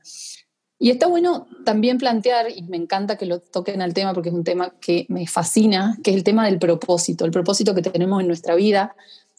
Y 0.81 0.91
está 0.91 1.09
bueno 1.09 1.49
también 1.65 1.99
plantear, 1.99 2.51
y 2.55 2.63
me 2.63 2.77
encanta 2.77 3.17
que 3.17 3.27
lo 3.27 3.41
toquen 3.41 3.83
al 3.83 3.95
tema 3.95 4.15
porque 4.15 4.29
es 4.29 4.35
un 4.35 4.45
tema 4.45 4.75
que 4.81 5.07
me 5.09 5.27
fascina, 5.27 5.99
que 6.05 6.13
es 6.13 6.17
el 6.17 6.23
tema 6.23 6.47
del 6.47 6.59
propósito, 6.59 7.25
el 7.25 7.33
propósito 7.33 7.75
que 7.75 7.83
tenemos 7.83 8.21
en 8.21 8.29
nuestra 8.29 8.55
vida, 8.55 8.95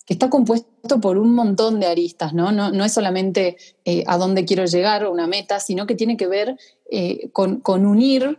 que 0.06 0.14
está 0.14 0.30
compuesto 0.30 1.00
por 1.00 1.18
un 1.18 1.34
montón 1.34 1.80
de 1.80 1.86
aristas, 1.86 2.34
¿no? 2.34 2.52
No, 2.52 2.84
es 2.84 2.92
solamente 2.92 3.56
eh, 3.86 4.04
a 4.08 4.18
dónde 4.18 4.44
quiero 4.44 4.66
llegar, 4.66 5.08
una 5.08 5.28
meta, 5.28 5.60
sino 5.62 5.88
que 5.88 5.96
tiene 5.96 6.18
que 6.18 6.28
ver 6.28 6.58
eh, 6.92 7.30
con, 7.32 7.62
unir 7.86 8.38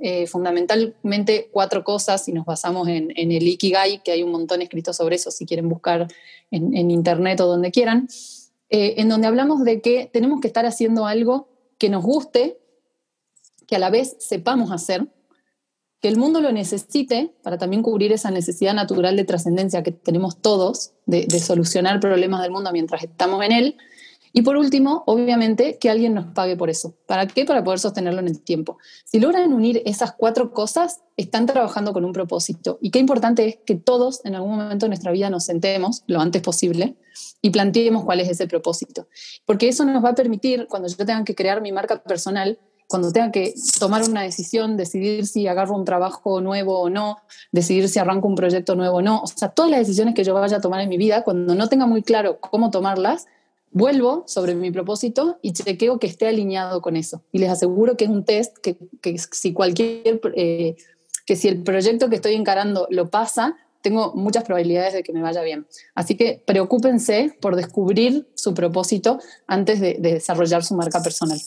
eh, 0.00 0.26
fundamentalmente 0.28 1.48
cuatro 1.50 1.82
cosas, 1.82 2.28
y 2.28 2.32
nos 2.32 2.44
basamos 2.44 2.86
en, 2.86 3.10
el 3.16 3.48
Ikigai, 3.48 4.04
que 4.04 4.12
hay 4.12 4.22
un 4.22 4.30
montón 4.30 4.62
escrito 4.62 4.92
sobre 4.92 5.16
eso, 5.16 5.32
si 5.32 5.46
quieren 5.46 5.68
buscar 5.68 6.06
en 6.52 6.90
internet 6.92 7.40
o 7.40 7.46
donde 7.46 7.72
quieran, 7.72 8.06
en 8.68 9.08
donde 9.08 9.26
hablamos 9.26 9.64
de 9.64 9.80
que 9.80 10.08
tenemos 10.12 10.40
que 10.40 10.46
estar 10.46 10.64
haciendo 10.64 11.06
algo 11.06 11.48
que 11.78 11.88
nos 11.88 12.02
guste, 12.02 12.58
que 13.66 13.76
a 13.76 13.78
la 13.78 13.90
vez 13.90 14.16
sepamos 14.20 14.70
hacer, 14.70 15.08
que 16.00 16.08
el 16.08 16.16
mundo 16.16 16.40
lo 16.40 16.52
necesite 16.52 17.32
para 17.42 17.58
también 17.58 17.82
cubrir 17.82 18.12
esa 18.12 18.30
necesidad 18.30 18.74
natural 18.74 19.16
de 19.16 19.24
trascendencia 19.24 19.82
que 19.82 19.92
tenemos 19.92 20.40
todos 20.40 20.92
de, 21.06 21.28
solucionar 21.40 22.00
problemas 22.00 22.42
del 22.42 22.50
mundo 22.50 22.70
mientras 22.72 23.02
estamos 23.02 23.44
en 23.44 23.52
él. 23.52 23.76
Y 24.36 24.42
por 24.42 24.58
último, 24.58 25.02
obviamente, 25.06 25.78
que 25.78 25.88
alguien 25.88 26.12
nos 26.12 26.26
pague 26.26 26.56
por 26.56 26.68
eso. 26.68 26.94
¿Para 27.06 27.26
qué? 27.26 27.46
Para 27.46 27.64
poder 27.64 27.78
sostenerlo 27.78 28.20
en 28.20 28.28
el 28.28 28.42
tiempo. 28.42 28.76
Si 29.06 29.18
logran 29.18 29.50
unir 29.54 29.80
esas 29.86 30.12
cuatro 30.12 30.52
cosas, 30.52 31.00
están 31.16 31.46
trabajando 31.46 31.94
con 31.94 32.04
un 32.04 32.12
propósito. 32.12 32.76
Y 32.82 32.90
qué 32.90 32.98
importante 32.98 33.48
es 33.48 33.58
que 33.64 33.76
todos 33.76 34.22
en 34.26 34.34
algún 34.34 34.50
momento 34.50 34.84
de 34.84 34.88
nuestra 34.90 35.10
vida 35.10 35.30
nos 35.30 35.44
sentemos 35.44 36.02
lo 36.06 36.20
antes 36.20 36.42
posible 36.42 36.96
y 37.40 37.48
planteemos 37.48 38.04
cuál 38.04 38.20
es 38.20 38.28
ese 38.28 38.46
propósito. 38.46 39.08
Porque 39.46 39.68
eso 39.68 39.86
nos 39.86 40.04
va 40.04 40.10
a 40.10 40.14
permitir, 40.14 40.66
cuando 40.68 40.86
yo 40.88 40.96
tenga 40.98 41.24
que 41.24 41.34
crear 41.34 41.62
mi 41.62 41.72
marca 41.72 42.02
personal, 42.02 42.58
cuando 42.88 43.12
tenga 43.12 43.32
que 43.32 43.54
tomar 43.80 44.02
una 44.02 44.20
decisión, 44.20 44.76
decidir 44.76 45.26
si 45.26 45.46
agarro 45.46 45.74
un 45.74 45.86
trabajo 45.86 46.42
nuevo 46.42 46.78
o 46.78 46.90
no, 46.90 47.16
decidir 47.52 47.88
si 47.88 47.98
arranco 48.00 48.28
un 48.28 48.34
proyecto 48.34 48.74
nuevo 48.74 48.98
o 48.98 49.02
no, 49.02 49.22
o 49.22 49.26
sea, 49.26 49.48
todas 49.48 49.70
las 49.70 49.80
decisiones 49.80 50.14
que 50.14 50.24
yo 50.24 50.34
vaya 50.34 50.58
a 50.58 50.60
tomar 50.60 50.82
en 50.82 50.90
mi 50.90 50.98
vida, 50.98 51.24
cuando 51.24 51.54
no 51.54 51.70
tenga 51.70 51.86
muy 51.86 52.02
claro 52.02 52.38
cómo 52.38 52.70
tomarlas, 52.70 53.24
vuelvo 53.70 54.24
sobre 54.26 54.54
mi 54.54 54.70
propósito 54.70 55.38
y 55.42 55.52
chequeo 55.52 55.98
que 55.98 56.06
esté 56.06 56.26
alineado 56.26 56.80
con 56.80 56.96
eso. 56.96 57.22
Y 57.32 57.38
les 57.38 57.50
aseguro 57.50 57.96
que 57.96 58.04
es 58.04 58.10
un 58.10 58.24
test 58.24 58.56
que, 58.58 58.76
si 59.32 59.52
cualquier, 59.52 60.20
eh, 60.34 60.76
que 61.26 61.36
si 61.36 61.48
el 61.48 61.62
proyecto 61.62 62.08
que 62.08 62.16
estoy 62.16 62.34
encarando 62.34 62.86
lo 62.90 63.10
pasa, 63.10 63.56
tengo 63.82 64.14
muchas 64.14 64.42
probabilidades 64.42 64.94
de 64.94 65.02
que 65.02 65.12
me 65.12 65.22
vaya 65.22 65.42
bien. 65.42 65.66
Así 65.94 66.16
que 66.16 66.42
preocúpense 66.44 67.36
por 67.40 67.54
descubrir 67.54 68.28
su 68.34 68.52
propósito 68.52 69.20
antes 69.46 69.78
de, 69.80 69.96
desarrollar 70.00 70.64
su 70.64 70.74
marca 70.74 71.00
personal. 71.02 71.38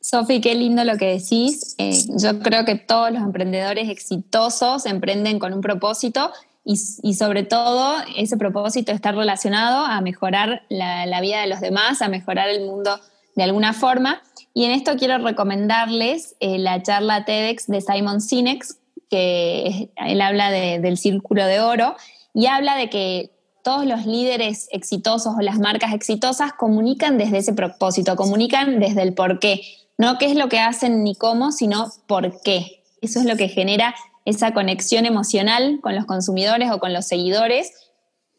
Sofi, 0.00 0.40
qué 0.40 0.54
lindo 0.54 0.82
lo 0.84 0.96
que 0.96 1.18
decís. 1.18 1.74
Eh, 1.76 1.92
yo 2.16 2.40
creo 2.40 2.64
que 2.64 2.76
todos 2.76 3.12
los 3.12 3.22
emprendedores 3.22 3.90
exitosos 3.90 4.86
emprenden 4.86 5.38
con 5.38 5.52
un 5.52 5.60
propósito 5.60 6.30
y, 6.64 7.14
sobre 7.14 7.42
todo 7.42 7.96
ese 8.16 8.36
propósito 8.36 8.92
está 8.92 9.12
relacionado 9.12 9.84
a 9.84 10.00
mejorar 10.00 10.62
la, 10.68 11.20
vida 11.20 11.40
de 11.40 11.46
los 11.46 11.60
demás, 11.60 12.02
a 12.02 12.08
mejorar 12.08 12.48
el 12.48 12.66
mundo 12.66 13.00
de 13.34 13.42
alguna 13.42 13.72
forma. 13.72 14.22
Y 14.52 14.64
en 14.64 14.72
esto 14.72 14.96
quiero 14.96 15.18
recomendarles 15.18 16.36
eh, 16.40 16.58
la 16.58 16.82
charla 16.82 17.24
TEDx 17.24 17.66
de 17.66 17.80
Simon 17.80 18.20
Sinek, 18.20 18.64
que 19.08 19.90
él 19.96 20.20
habla 20.20 20.50
del 20.50 20.96
círculo 20.98 21.44
de 21.46 21.60
oro 21.60 21.96
y 22.34 22.46
habla 22.46 22.76
de 22.76 22.90
que 22.90 23.30
todos 23.64 23.86
los 23.86 24.06
líderes 24.06 24.68
exitosos 24.70 25.34
o 25.36 25.40
las 25.40 25.58
marcas 25.58 25.92
exitosas 25.92 26.52
comunican 26.52 27.18
desde 27.18 27.38
ese 27.38 27.52
propósito, 27.52 28.16
comunican 28.16 28.80
desde 28.80 29.02
el 29.02 29.14
por 29.14 29.38
qué. 29.38 29.62
No 29.98 30.18
qué 30.18 30.26
es 30.26 30.36
lo 30.36 30.48
que 30.48 30.60
hacen 30.60 31.04
ni 31.04 31.14
cómo, 31.14 31.52
sino 31.52 31.88
por 32.06 32.40
qué. 32.42 32.82
Eso 33.02 33.18
es 33.20 33.26
lo 33.26 33.36
que 33.36 33.48
genera 33.48 33.94
esa 34.24 34.52
conexión 34.52 35.06
emocional 35.06 35.80
con 35.82 35.94
los 35.94 36.04
consumidores 36.04 36.70
o 36.70 36.78
con 36.78 36.92
los 36.92 37.06
seguidores 37.06 37.72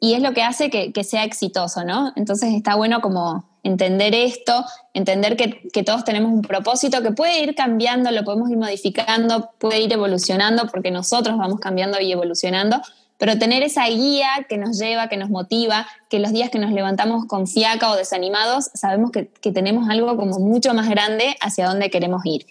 y 0.04 0.16
es 0.16 0.22
lo 0.22 0.34
que 0.34 0.42
hace 0.42 0.72
que, 0.72 1.04
sea 1.04 1.24
exitoso, 1.24 1.84
¿no? 1.86 2.12
Entonces 2.16 2.54
está 2.56 2.76
bueno 2.76 3.02
como 3.02 3.46
entender 3.64 4.16
esto, 4.16 4.66
entender 4.96 5.38
que, 5.38 5.84
todos 5.84 6.04
tenemos 6.04 6.32
un 6.32 6.42
propósito 6.42 7.04
que 7.04 7.12
puede 7.12 7.44
ir 7.44 7.54
cambiando, 7.54 8.10
lo 8.10 8.24
podemos 8.24 8.50
ir 8.50 8.58
modificando, 8.58 9.52
puede 9.60 9.80
ir 9.80 9.94
evolucionando 9.94 10.68
porque 10.72 10.90
nosotros 10.90 11.38
vamos 11.38 11.60
cambiando 11.60 12.02
y 12.02 12.12
evolucionando, 12.12 12.82
pero 13.20 13.38
tener 13.38 13.62
esa 13.62 13.86
guía 13.86 14.30
que 14.50 14.58
nos 14.58 14.80
lleva, 14.80 15.08
que 15.08 15.18
nos 15.18 15.30
motiva, 15.30 15.86
que 16.10 16.18
los 16.18 16.34
días 16.34 16.50
que 16.50 16.58
nos 16.58 16.72
levantamos 16.72 17.26
con 17.26 17.46
fiaca 17.46 17.92
o 17.92 17.96
desanimados, 17.96 18.72
sabemos 18.74 19.12
que, 19.12 19.28
que 19.28 19.52
tenemos 19.52 19.88
algo 19.88 20.18
como 20.18 20.40
mucho 20.40 20.74
más 20.74 20.90
grande 20.90 21.36
hacia 21.42 21.68
dónde 21.68 21.92
queremos 21.92 22.26
ir. 22.26 22.48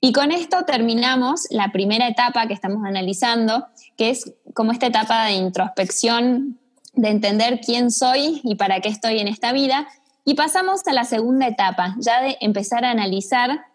Y 0.00 0.12
con 0.12 0.30
esto 0.30 0.64
terminamos 0.64 1.46
la 1.50 1.72
primera 1.72 2.06
etapa 2.06 2.46
que 2.46 2.54
estamos 2.54 2.84
analizando, 2.84 3.66
que 3.96 4.10
es 4.10 4.32
como 4.54 4.72
esta 4.72 4.86
etapa 4.86 5.24
de 5.24 5.32
introspección, 5.32 6.58
de 6.94 7.08
entender 7.08 7.60
quién 7.64 7.90
soy 7.90 8.40
y 8.44 8.54
para 8.54 8.80
qué 8.80 8.88
estoy 8.88 9.18
en 9.18 9.28
esta 9.28 9.52
vida. 9.52 9.88
Y 10.24 10.34
pasamos 10.34 10.86
a 10.86 10.92
la 10.92 11.04
segunda 11.04 11.46
etapa, 11.46 11.96
ya 11.98 12.22
de 12.22 12.36
empezar 12.40 12.84
a 12.84 12.90
analizar 12.90 13.66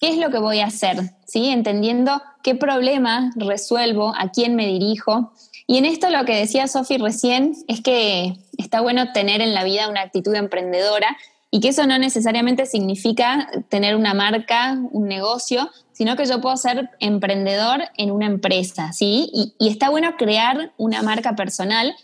qué 0.00 0.10
es 0.10 0.18
lo 0.18 0.30
que 0.30 0.38
voy 0.38 0.60
a 0.60 0.66
hacer, 0.66 0.98
¿sí? 1.26 1.48
entendiendo 1.48 2.22
qué 2.42 2.54
problema 2.54 3.32
resuelvo, 3.36 4.14
a 4.16 4.30
quién 4.30 4.54
me 4.54 4.66
dirijo. 4.66 5.32
Y 5.66 5.78
en 5.78 5.84
esto 5.84 6.10
lo 6.10 6.24
que 6.24 6.36
decía 6.36 6.68
Sofi 6.68 6.98
recién 6.98 7.54
es 7.68 7.80
que 7.82 8.34
está 8.56 8.80
bueno 8.80 9.12
tener 9.12 9.40
en 9.40 9.54
la 9.54 9.64
vida 9.64 9.88
una 9.88 10.02
actitud 10.02 10.34
emprendedora 10.34 11.16
y 11.50 11.60
que 11.60 11.68
eso 11.68 11.86
no 11.86 11.98
necesariamente 11.98 12.66
significa 12.66 13.48
tener 13.68 13.96
una 13.96 14.12
marca, 14.14 14.78
un 14.92 15.08
negocio, 15.08 15.70
sino 15.92 16.14
que 16.16 16.26
yo 16.26 16.40
puedo 16.40 16.56
ser 16.56 16.90
emprendedor 17.00 17.82
en 17.96 18.10
una 18.10 18.26
empresa, 18.26 18.92
¿sí? 18.92 19.30
Y, 19.32 19.68
está 19.68 19.88
bueno 19.88 20.16
crear 20.16 20.72
una 20.76 21.02
marca 21.02 21.34
personal 21.34 21.94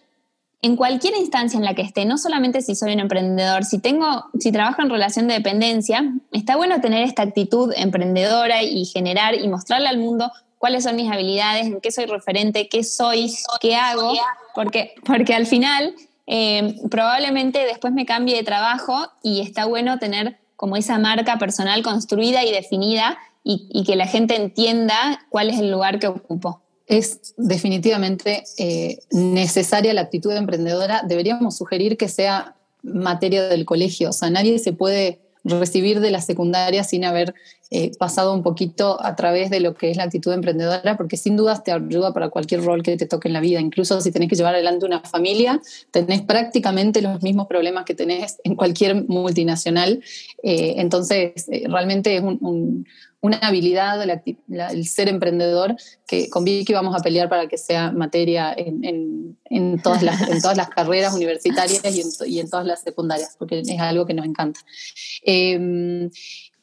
en 0.62 0.76
cualquier 0.76 1.14
instancia 1.16 1.58
en 1.58 1.64
la 1.64 1.74
que 1.74 1.82
esté, 1.82 2.06
no 2.06 2.16
solamente 2.16 2.62
si 2.62 2.74
soy 2.74 2.94
un 2.94 3.00
emprendedor, 3.00 3.64
si 3.64 3.78
tengo, 3.78 4.24
si 4.38 4.50
trabajo 4.50 4.80
en 4.80 4.88
relación 4.88 5.28
de 5.28 5.34
dependencia, 5.34 6.10
está 6.32 6.56
bueno 6.56 6.80
tener 6.80 7.02
esta 7.02 7.22
actitud 7.22 7.70
emprendedora 7.76 8.62
y 8.62 8.86
generar 8.86 9.34
y 9.34 9.46
mostrarle 9.46 9.88
al 9.88 9.98
mundo 9.98 10.32
cuáles 10.56 10.84
son 10.84 10.96
mis 10.96 11.12
habilidades, 11.12 11.66
en 11.66 11.82
qué 11.82 11.92
soy 11.92 12.06
referente, 12.06 12.70
qué 12.70 12.82
soy, 12.82 13.30
qué 13.60 13.76
hago, 13.76 14.14
porque, 14.54 14.94
porque 15.04 15.34
al 15.34 15.44
final 15.44 15.94
eh, 16.26 16.76
probablemente 16.90 17.64
después 17.66 17.92
me 17.92 18.06
cambie 18.06 18.36
de 18.36 18.42
trabajo 18.42 19.08
y 19.22 19.40
está 19.40 19.66
bueno 19.66 19.98
tener 19.98 20.38
como 20.56 20.76
esa 20.76 20.98
marca 20.98 21.38
personal 21.38 21.82
construida 21.82 22.44
y 22.44 22.52
definida 22.52 23.18
y, 23.46 23.84
que 23.84 23.94
la 23.94 24.06
gente 24.06 24.36
entienda 24.36 25.26
cuál 25.28 25.50
es 25.50 25.58
el 25.58 25.70
lugar 25.70 25.98
que 25.98 26.06
ocupo 26.06 26.62
es 26.86 27.34
definitivamente 27.36 28.44
eh, 28.58 28.98
necesaria 29.10 29.94
la 29.94 30.02
actitud 30.02 30.32
emprendedora. 30.32 31.02
Deberíamos 31.06 31.56
sugerir 31.56 31.96
que 31.96 32.08
sea 32.08 32.56
materia 32.82 33.48
del 33.48 33.64
colegio. 33.64 34.10
O 34.10 34.12
sea, 34.12 34.28
nadie 34.30 34.58
se 34.58 34.72
puede 34.72 35.20
recibir 35.44 36.00
de 36.00 36.10
la 36.10 36.20
secundaria 36.20 36.84
sin 36.84 37.04
haber 37.04 37.34
eh, 37.70 37.92
pasado 37.98 38.34
un 38.34 38.42
poquito 38.42 39.02
a 39.04 39.16
través 39.16 39.50
de 39.50 39.60
lo 39.60 39.74
que 39.74 39.90
es 39.90 39.96
la 39.96 40.04
actitud 40.04 40.32
emprendedora, 40.32 40.96
porque 40.96 41.16
sin 41.16 41.36
dudas 41.36 41.64
te 41.64 41.72
ayuda 41.72 42.12
para 42.12 42.28
cualquier 42.28 42.62
rol 42.62 42.82
que 42.82 42.96
te 42.96 43.06
toque 43.06 43.28
en 43.28 43.34
la 43.34 43.40
vida. 43.40 43.60
Incluso 43.60 44.00
si 44.00 44.12
tenés 44.12 44.28
que 44.28 44.36
llevar 44.36 44.54
adelante 44.54 44.86
una 44.86 45.00
familia, 45.00 45.60
tenés 45.90 46.22
prácticamente 46.22 47.02
los 47.02 47.22
mismos 47.22 47.46
problemas 47.46 47.84
que 47.84 47.94
tenés 47.94 48.38
en 48.44 48.54
cualquier 48.54 49.08
multinacional. 49.08 50.02
Eh, 50.42 50.74
entonces, 50.78 51.46
realmente 51.68 52.16
es 52.16 52.22
un 52.22 52.86
una 53.24 53.38
habilidad, 53.38 53.98
el 54.02 54.86
ser 54.86 55.08
emprendedor, 55.08 55.76
que 56.06 56.28
con 56.28 56.44
Vicky 56.44 56.74
vamos 56.74 56.94
a 56.94 56.98
pelear 57.02 57.30
para 57.30 57.48
que 57.48 57.56
sea 57.56 57.90
materia 57.90 58.54
en, 58.54 59.80
todas, 59.82 60.02
las, 60.02 60.28
en 60.28 60.42
todas 60.42 60.58
las 60.58 60.68
carreras 60.68 61.14
universitarias 61.14 61.82
y 62.26 62.38
en, 62.38 62.50
todas 62.50 62.66
las 62.66 62.82
secundarias, 62.82 63.34
porque 63.38 63.60
es 63.60 63.80
algo 63.80 64.04
que 64.04 64.12
nos 64.12 64.26
encanta. 64.26 64.60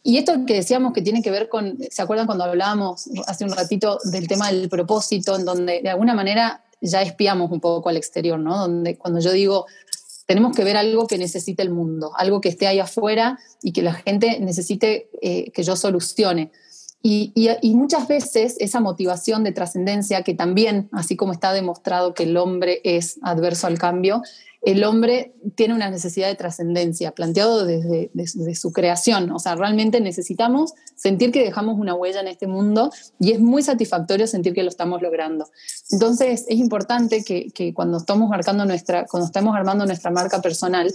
Y 0.03 0.17
esto 0.17 0.33
que 0.45 0.55
decíamos 0.55 0.93
que 0.93 1.01
tiene 1.01 1.21
que 1.21 1.31
ver 1.31 1.47
con, 1.47 1.77
¿se 1.89 2.01
acuerdan 2.01 2.25
cuando 2.25 2.43
hablábamos 2.43 3.09
hace 3.27 3.45
un 3.45 3.51
ratito 3.51 3.99
del 4.11 4.27
tema 4.27 4.51
del 4.51 4.67
propósito, 4.67 5.35
en 5.35 5.45
donde 5.45 5.81
de 5.81 5.89
alguna 5.89 6.15
manera 6.15 6.63
ya 6.81 7.01
espiamos 7.01 7.51
un 7.51 7.59
poco 7.59 7.89
al 7.89 7.97
exterior, 7.97 8.39
¿no? 8.39 8.57
Donde 8.57 8.97
cuando 8.97 9.19
yo 9.19 9.31
digo, 9.31 9.67
tenemos 10.25 10.55
que 10.55 10.63
ver 10.63 10.77
algo 10.77 11.07
que 11.07 11.17
necesite 11.17 11.61
el 11.61 11.69
mundo, 11.69 12.11
algo 12.15 12.41
que 12.41 12.49
esté 12.49 12.65
ahí 12.65 12.79
afuera 12.79 13.37
y 13.61 13.73
que 13.73 13.81
la 13.81 13.93
gente 13.93 14.39
necesite 14.39 15.09
eh, 15.21 15.51
que 15.51 15.63
yo 15.63 15.75
solucione. 15.75 16.51
Y, 17.03 17.33
muchas 17.75 18.07
veces 18.07 18.57
esa 18.59 18.79
motivación 18.79 19.43
de 19.43 19.51
trascendencia, 19.51 20.21
que 20.21 20.35
también, 20.35 20.87
así 20.91 21.15
como 21.15 21.33
está 21.33 21.51
demostrado 21.51 22.13
que 22.13 22.23
el 22.23 22.37
hombre 22.37 22.79
es 22.83 23.17
adverso 23.23 23.67
al 23.67 23.79
cambio, 23.79 24.21
el 24.61 24.83
hombre 24.83 25.33
tiene 25.55 25.73
una 25.73 25.89
necesidad 25.89 26.27
de 26.27 26.35
trascendencia, 26.35 27.11
planteado 27.11 27.65
desde, 27.65 28.11
su 28.55 28.71
creación. 28.71 29.31
O 29.31 29.39
sea, 29.39 29.55
realmente 29.55 29.99
necesitamos 30.01 30.73
sentir 30.95 31.31
que 31.31 31.43
dejamos 31.43 31.79
una 31.79 31.95
huella 31.95 32.21
en 32.21 32.27
este 32.27 32.45
mundo 32.45 32.91
y 33.19 33.31
es 33.31 33.39
muy 33.39 33.63
satisfactorio 33.63 34.27
sentir 34.27 34.53
que 34.53 34.63
lo 34.63 34.69
estamos 34.69 35.01
logrando. 35.01 35.49
Entonces, 35.89 36.45
es 36.47 36.57
importante 36.57 37.23
que, 37.23 37.49
que 37.49 37.73
cuando, 37.73 37.97
estamos 37.97 38.29
marcando 38.29 38.65
nuestra, 38.65 39.05
cuando 39.07 39.25
estamos 39.25 39.55
armando 39.55 39.85
nuestra 39.85 40.11
marca 40.11 40.41
personal, 40.41 40.93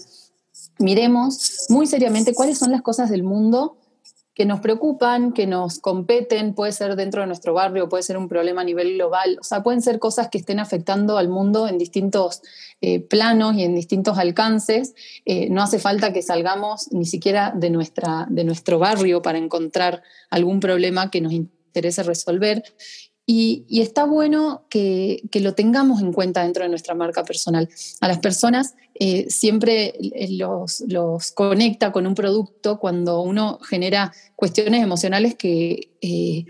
miremos 0.79 1.67
muy 1.69 1.87
seriamente 1.87 2.35
cuáles 2.35 2.59
son 2.59 2.71
las 2.71 2.83
cosas 2.83 3.11
del 3.11 3.25
mundo 3.25 3.79
que 4.37 4.45
nos 4.45 4.61
preocupan, 4.61 5.33
que 5.33 5.47
nos 5.47 5.79
competen, 5.79 6.55
puede 6.55 6.71
ser 6.71 6.95
dentro 6.95 7.23
de 7.23 7.27
nuestro 7.27 7.55
barrio, 7.55 7.89
puede 7.89 8.03
ser 8.03 8.19
un 8.19 8.29
problema 8.29 8.61
a 8.61 8.65
nivel 8.65 8.93
global, 8.93 9.39
o 9.41 9.43
sea, 9.43 9.63
pueden 9.63 9.81
ser 9.81 9.99
cosas 9.99 10.29
que 10.29 10.37
estén 10.37 10.61
afectando 10.61 11.17
al 11.17 11.31
mundo 11.31 11.67
en 11.67 11.79
distintos 11.79 12.43
eh, 12.83 13.01
planos 13.01 13.57
y 13.57 13.63
en 13.63 13.75
distintos 13.75 14.19
alcances. 14.19 14.95
Eh, 15.25 15.49
no 15.49 15.63
hace 15.63 15.79
falta 15.79 16.13
que 16.13 16.21
salgamos 16.21 16.93
ni 16.93 17.07
siquiera 17.07 17.51
de, 17.57 17.71
nuestra, 17.71 18.27
de 18.29 18.45
nuestro 18.45 18.79
barrio 18.79 19.23
para 19.23 19.39
encontrar 19.39 20.03
algún 20.29 20.61
problema 20.61 21.11
que 21.11 21.23
nos 21.23 21.33
interese 21.33 22.03
resolver. 22.03 22.63
Y, 23.29 23.67
está 23.81 24.05
bueno 24.05 24.63
que, 24.71 25.21
lo 25.35 25.55
tengamos 25.55 26.01
en 26.01 26.13
cuenta 26.13 26.45
dentro 26.45 26.63
de 26.63 26.69
nuestra 26.69 26.95
marca 26.95 27.25
personal. 27.25 27.69
A 28.01 28.07
las 28.07 28.19
personas 28.19 28.77
eh, 28.95 29.27
siempre 29.29 29.95
los, 30.31 30.85
los, 30.87 31.33
conecta 31.33 31.91
con 31.91 32.07
un 32.07 32.15
producto 32.15 32.79
cuando 32.79 33.21
uno 33.23 33.59
genera 33.69 34.13
cuestiones 34.37 34.81
emocionales 34.83 35.35
que, 35.35 35.91
eh, 36.01 36.47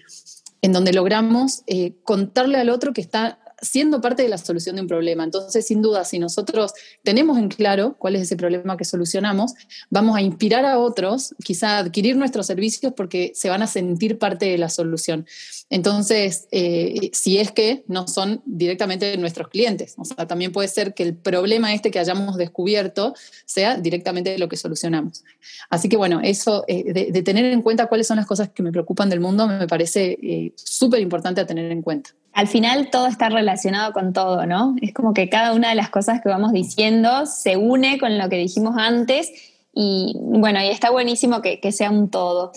en 0.60 0.72
donde 0.74 0.92
logramos 0.92 1.62
eh, 1.66 1.94
contarle 2.04 2.58
al 2.58 2.68
otro 2.68 2.92
que 2.92 3.00
está 3.00 3.38
siendo 3.66 4.00
parte 4.00 4.22
de 4.22 4.28
la 4.28 4.38
solución 4.38 4.76
de 4.76 4.82
un 4.82 4.88
problema. 4.88 5.24
Entonces, 5.24 5.66
sin 5.66 5.82
duda, 5.82 6.04
si 6.04 6.18
nosotros 6.18 6.72
tenemos 7.02 7.38
en 7.38 7.48
claro 7.48 7.96
cuál 7.98 8.16
es 8.16 8.22
ese 8.22 8.36
problema 8.36 8.76
que 8.76 8.84
solucionamos, 8.84 9.54
vamos 9.90 10.16
a 10.16 10.20
inspirar 10.20 10.64
a 10.64 10.78
otros, 10.78 11.34
quizá 11.44 11.78
adquirir 11.78 12.16
nuestros 12.16 12.46
servicios 12.46 12.92
porque 12.96 13.32
se 13.34 13.48
van 13.48 13.62
a 13.62 13.66
sentir 13.66 14.18
parte 14.18 14.46
de 14.46 14.58
la 14.58 14.68
solución. 14.68 15.26
Entonces, 15.68 16.48
eh, 16.52 17.10
si 17.12 17.38
es 17.38 17.50
que 17.50 17.84
no 17.88 18.06
son 18.06 18.42
directamente 18.44 19.16
nuestros 19.16 19.48
clientes, 19.48 19.94
o 19.98 20.04
sea, 20.04 20.26
también 20.26 20.52
puede 20.52 20.68
ser 20.68 20.94
que 20.94 21.02
el 21.02 21.14
problema 21.14 21.74
este 21.74 21.90
que 21.90 21.98
hayamos 21.98 22.36
descubierto 22.36 23.14
sea 23.44 23.76
directamente 23.76 24.38
lo 24.38 24.48
que 24.48 24.56
solucionamos. 24.56 25.24
Así 25.70 25.88
que 25.88 25.96
bueno, 25.96 26.20
eso 26.22 26.64
eh, 26.68 26.92
de, 26.92 27.22
tener 27.22 27.44
en 27.46 27.62
cuenta 27.62 27.86
cuáles 27.86 28.06
son 28.06 28.16
las 28.16 28.26
cosas 28.26 28.50
que 28.50 28.62
me 28.62 28.70
preocupan 28.70 29.10
del 29.10 29.20
mundo 29.20 29.48
me 29.48 29.66
parece 29.66 30.18
eh, 30.22 30.52
súper 30.54 31.00
importante 31.00 31.40
a 31.40 31.46
tener 31.46 31.70
en 31.72 31.82
cuenta 31.82 32.10
al 32.36 32.48
final 32.48 32.90
todo 32.90 33.06
está 33.06 33.30
relacionado 33.30 33.94
con 33.94 34.12
todo, 34.12 34.44
¿no? 34.44 34.76
Es 34.82 34.92
como 34.92 35.14
que 35.14 35.30
cada 35.30 35.54
una 35.54 35.70
de 35.70 35.74
las 35.74 35.88
cosas 35.88 36.20
que 36.20 36.28
vamos 36.28 36.52
diciendo 36.52 37.24
se 37.24 37.56
une 37.56 37.98
con 37.98 38.18
lo 38.18 38.28
que 38.28 38.36
dijimos 38.36 38.74
antes 38.76 39.32
y 39.72 40.18
bueno, 40.20 40.60
y 40.62 40.66
está 40.66 40.90
buenísimo 40.90 41.40
que, 41.40 41.72
sea 41.72 41.90
un 41.90 42.10
todo. 42.10 42.52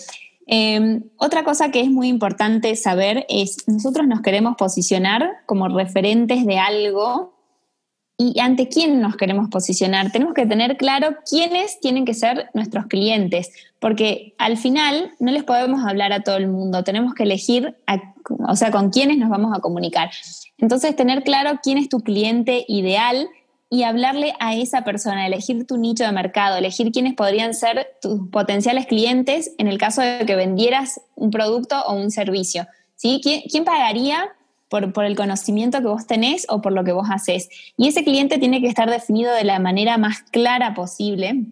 Em, 0.46 1.04
otra 1.16 1.44
cosa 1.44 1.70
que 1.70 1.80
es 1.80 1.88
muy 1.88 2.08
importante 2.08 2.76
saber 2.76 3.24
es, 3.30 3.66
nosotros 3.68 4.06
nos 4.06 4.20
queremos 4.20 4.56
posicionar 4.56 5.38
como 5.46 5.66
referentes 5.68 6.44
de 6.44 6.58
algo 6.58 7.39
y 8.20 8.38
ante 8.38 8.68
quién 8.68 9.00
nos 9.00 9.16
queremos 9.16 9.48
posicionar. 9.48 10.12
Tenemos 10.12 10.34
que 10.34 10.44
tener 10.44 10.76
claro 10.76 11.16
quiénes 11.26 11.80
tienen 11.80 12.04
que 12.04 12.12
ser 12.12 12.50
nuestros 12.52 12.84
clientes, 12.84 13.50
porque 13.78 14.34
al 14.36 14.58
final 14.58 15.12
no 15.20 15.32
les 15.32 15.42
podemos 15.42 15.82
hablar 15.86 16.12
a 16.12 16.20
todo 16.20 16.36
el 16.36 16.46
mundo, 16.46 16.84
tenemos 16.84 17.14
que 17.14 17.22
elegir, 17.22 17.74
o 18.46 18.56
sea, 18.56 18.70
con 18.70 18.90
quiénes 18.90 19.16
nos 19.16 19.30
vamos 19.30 19.56
a 19.56 19.60
comunicar. 19.60 20.10
Entonces, 20.58 20.94
tener 20.94 21.22
claro 21.22 21.60
quién 21.62 21.78
es 21.78 21.88
tu 21.88 22.00
cliente 22.00 22.66
ideal 22.68 23.26
y 23.70 23.84
hablarle 23.84 24.34
a 24.38 24.54
esa 24.54 24.84
persona, 24.84 25.26
elegir 25.26 25.66
tu 25.66 25.78
nicho 25.78 26.04
de 26.04 26.12
mercado, 26.12 26.58
elegir 26.58 26.92
quiénes 26.92 27.14
podrían 27.14 27.54
ser 27.54 27.86
tus 28.02 28.28
potenciales 28.28 28.84
clientes 28.84 29.54
en 29.56 29.66
el 29.66 29.78
caso 29.78 30.02
de 30.02 30.26
que 30.26 30.36
vendieras 30.36 31.00
un 31.14 31.30
producto 31.30 31.80
o 31.86 31.94
un 31.94 32.10
servicio. 32.10 32.66
¿sí? 32.96 33.22
¿Quién, 33.22 33.64
pagaría 33.64 34.28
por, 34.70 34.94
por, 34.94 35.04
el 35.04 35.16
conocimiento 35.16 35.80
que 35.80 35.88
vos 35.88 36.06
tenés 36.06 36.46
o 36.48 36.62
por 36.62 36.72
lo 36.72 36.84
que 36.84 36.92
vos 36.92 37.08
haces? 37.10 37.50
Y 37.76 37.88
ese 37.88 38.04
cliente 38.04 38.38
tiene 38.38 38.62
que 38.62 38.68
estar 38.68 38.88
definido 38.88 39.34
de 39.34 39.44
la 39.44 39.58
manera 39.58 39.98
más 39.98 40.22
clara 40.22 40.72
posible. 40.72 41.44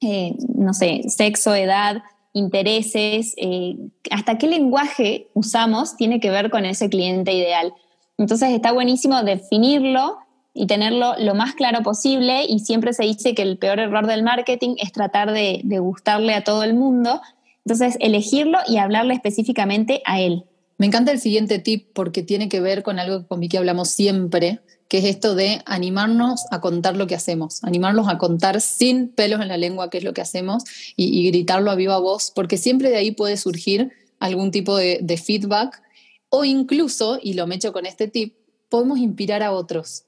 Eh, 0.00 0.36
no 0.54 0.72
sé, 0.74 1.02
sexo, 1.08 1.56
edad, 1.56 2.02
intereses, 2.32 3.34
eh, 3.36 3.76
hasta 4.10 4.38
qué 4.38 4.46
lenguaje 4.46 5.28
usamos 5.34 5.96
tiene 5.96 6.20
que 6.20 6.30
ver 6.30 6.50
con 6.50 6.64
ese 6.64 6.88
cliente 6.88 7.32
ideal. 7.32 7.74
Entonces 8.16 8.50
está 8.50 8.72
buenísimo 8.72 9.22
definirlo 9.22 10.18
y 10.54 10.66
tenerlo 10.66 11.14
lo 11.18 11.34
más 11.34 11.54
claro 11.54 11.82
posible 11.82 12.44
y 12.44 12.58
siempre 12.60 12.92
se 12.92 13.04
dice 13.04 13.34
que 13.34 13.42
el 13.42 13.58
peor 13.58 13.78
error 13.78 14.06
del 14.06 14.22
marketing 14.24 14.74
es 14.78 14.92
tratar 14.92 15.32
de, 15.32 15.62
gustarle 15.64 16.34
a 16.34 16.42
todo 16.42 16.64
el 16.64 16.74
mundo. 16.74 17.20
Entonces 17.64 17.96
elegirlo 18.00 18.58
y 18.66 18.78
hablarle 18.78 19.14
específicamente 19.14 20.02
a 20.04 20.20
él. 20.20 20.44
Me 20.78 20.86
encanta 20.86 21.10
el 21.10 21.20
siguiente 21.20 21.58
tip 21.58 21.88
porque 21.92 22.22
tiene 22.22 22.48
que 22.48 22.60
ver 22.60 22.84
con 22.84 23.00
algo 23.00 23.26
con 23.26 23.40
Vicky 23.40 23.56
hablamos 23.56 23.88
siempre, 23.88 24.60
que 24.86 24.98
es 24.98 25.04
esto 25.04 25.34
de 25.34 25.60
animarnos 25.66 26.42
a 26.52 26.60
contar 26.60 26.96
lo 26.96 27.08
que 27.08 27.16
hacemos, 27.16 27.64
animarnos 27.64 28.08
a 28.08 28.16
contar 28.16 28.60
sin 28.60 29.08
pelos 29.08 29.40
en 29.40 29.48
la 29.48 29.56
lengua 29.56 29.90
qué 29.90 29.98
es 29.98 30.04
lo 30.04 30.14
que 30.14 30.20
hacemos 30.20 30.62
y, 30.94 31.26
gritarlo 31.26 31.72
a 31.72 31.74
viva 31.74 31.98
voz, 31.98 32.30
porque 32.32 32.56
siempre 32.56 32.90
de 32.90 32.96
ahí 32.96 33.10
puede 33.10 33.36
surgir 33.36 33.90
algún 34.20 34.52
tipo 34.52 34.76
de, 34.76 35.00
de 35.02 35.16
feedback 35.16 35.82
o 36.30 36.44
incluso, 36.44 37.18
y 37.20 37.34
lo 37.34 37.48
me 37.48 37.56
echo 37.56 37.72
con 37.72 37.84
este 37.84 38.06
tip, 38.06 38.36
podemos 38.68 38.98
inspirar 38.98 39.42
a 39.42 39.52
otros. 39.52 40.04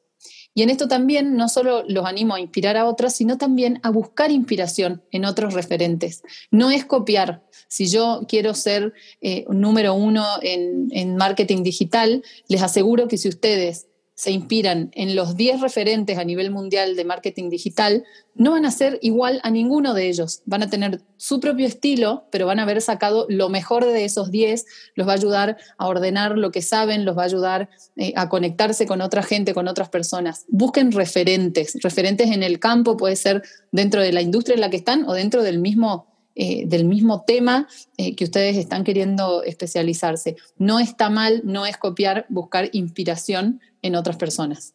Y 0.55 0.63
en 0.63 0.71
esto 0.71 0.89
también 0.89 1.37
no 1.37 1.49
solo 1.49 1.85
los 1.87 2.05
animo 2.05 2.35
a 2.35 2.41
inspirar 2.41 2.77
a 2.77 2.87
otros, 2.87 3.13
sino 3.13 3.39
también 3.39 3.79
a 3.83 3.91
buscar 3.91 4.31
inspiración 4.31 5.03
en 5.13 5.25
otros 5.25 5.55
referentes. 5.55 6.23
No 6.51 6.71
es 6.71 6.85
copiar. 6.85 7.45
Si 7.69 7.87
yo 7.87 8.23
quiero 8.27 8.55
ser 8.55 8.93
eh, 9.21 9.45
número 9.49 9.95
uno 9.95 10.27
en, 10.43 10.89
en 10.91 11.17
marketing 11.17 11.63
digital, 11.63 12.25
les 12.49 12.63
aseguro 12.63 13.07
que 13.07 13.17
si 13.17 13.29
ustedes 13.29 13.87
se 14.21 14.33
inspiran 14.33 14.91
en 14.93 15.17
los 15.17 15.35
10 15.35 15.63
referentes 15.63 16.19
a 16.19 16.25
nivel 16.25 16.51
mundial 16.51 16.95
de 16.95 17.07
marketing 17.07 17.49
digital, 17.49 18.05
no 18.35 18.51
van 18.51 18.67
a 18.67 18.71
ser 18.71 18.99
igual 19.01 19.41
a 19.45 19.51
ninguno 19.51 19.95
de 19.95 20.11
ellos. 20.11 20.43
Van 20.45 20.63
a 20.63 20.69
tener 20.69 21.01
su 21.17 21.41
propio 21.41 21.67
estilo, 21.67 22.25
pero 22.31 22.45
van 22.45 22.59
a 22.59 22.65
haber 22.65 22.83
sacado 22.83 23.25
lo 23.31 23.49
mejor 23.49 23.87
de 23.87 24.05
esos 24.05 24.31
10, 24.31 24.67
los 24.95 25.09
va 25.09 25.13
a 25.13 25.15
ayudar 25.15 25.57
a 25.79 25.87
ordenar 25.87 26.37
lo 26.37 26.51
que 26.51 26.61
saben, 26.61 27.07
los 27.07 27.17
va 27.17 27.23
a 27.23 27.25
ayudar 27.25 27.71
eh, 27.97 28.13
a 28.15 28.29
conectarse 28.29 28.85
con 28.85 29.01
otra 29.01 29.23
gente, 29.23 29.55
con 29.55 29.69
otras 29.69 29.89
personas. 29.89 30.45
Busquen 30.49 30.93
referentes, 30.93 31.79
referentes 31.83 32.31
en 32.31 32.43
el 32.43 32.61
campo, 32.61 32.99
puede 32.99 33.17
ser 33.17 33.43
dentro 33.73 34.03
de 34.03 34.13
la 34.13 34.21
industria 34.21 34.53
en 34.53 34.61
la 34.61 34.69
que 34.69 34.77
están 34.77 35.09
o 35.09 35.15
dentro 35.15 35.43
del 35.43 35.61
mismo 35.61 36.10
eh, 36.43 36.63
del 36.65 36.87
mismo 36.87 37.21
tema 37.27 37.69
eh, 37.99 38.17
que 38.17 38.25
ustedes 38.25 38.57
están 38.57 38.83
queriendo 38.83 39.43
especializarse. 39.43 40.37
No 40.57 40.79
está 40.79 41.11
mal, 41.11 41.43
no 41.45 41.67
es 41.67 41.77
copiar, 41.77 42.25
buscar 42.31 42.71
inspiración 42.73 43.61
en 43.83 43.95
otras 43.95 44.17
personas. 44.17 44.73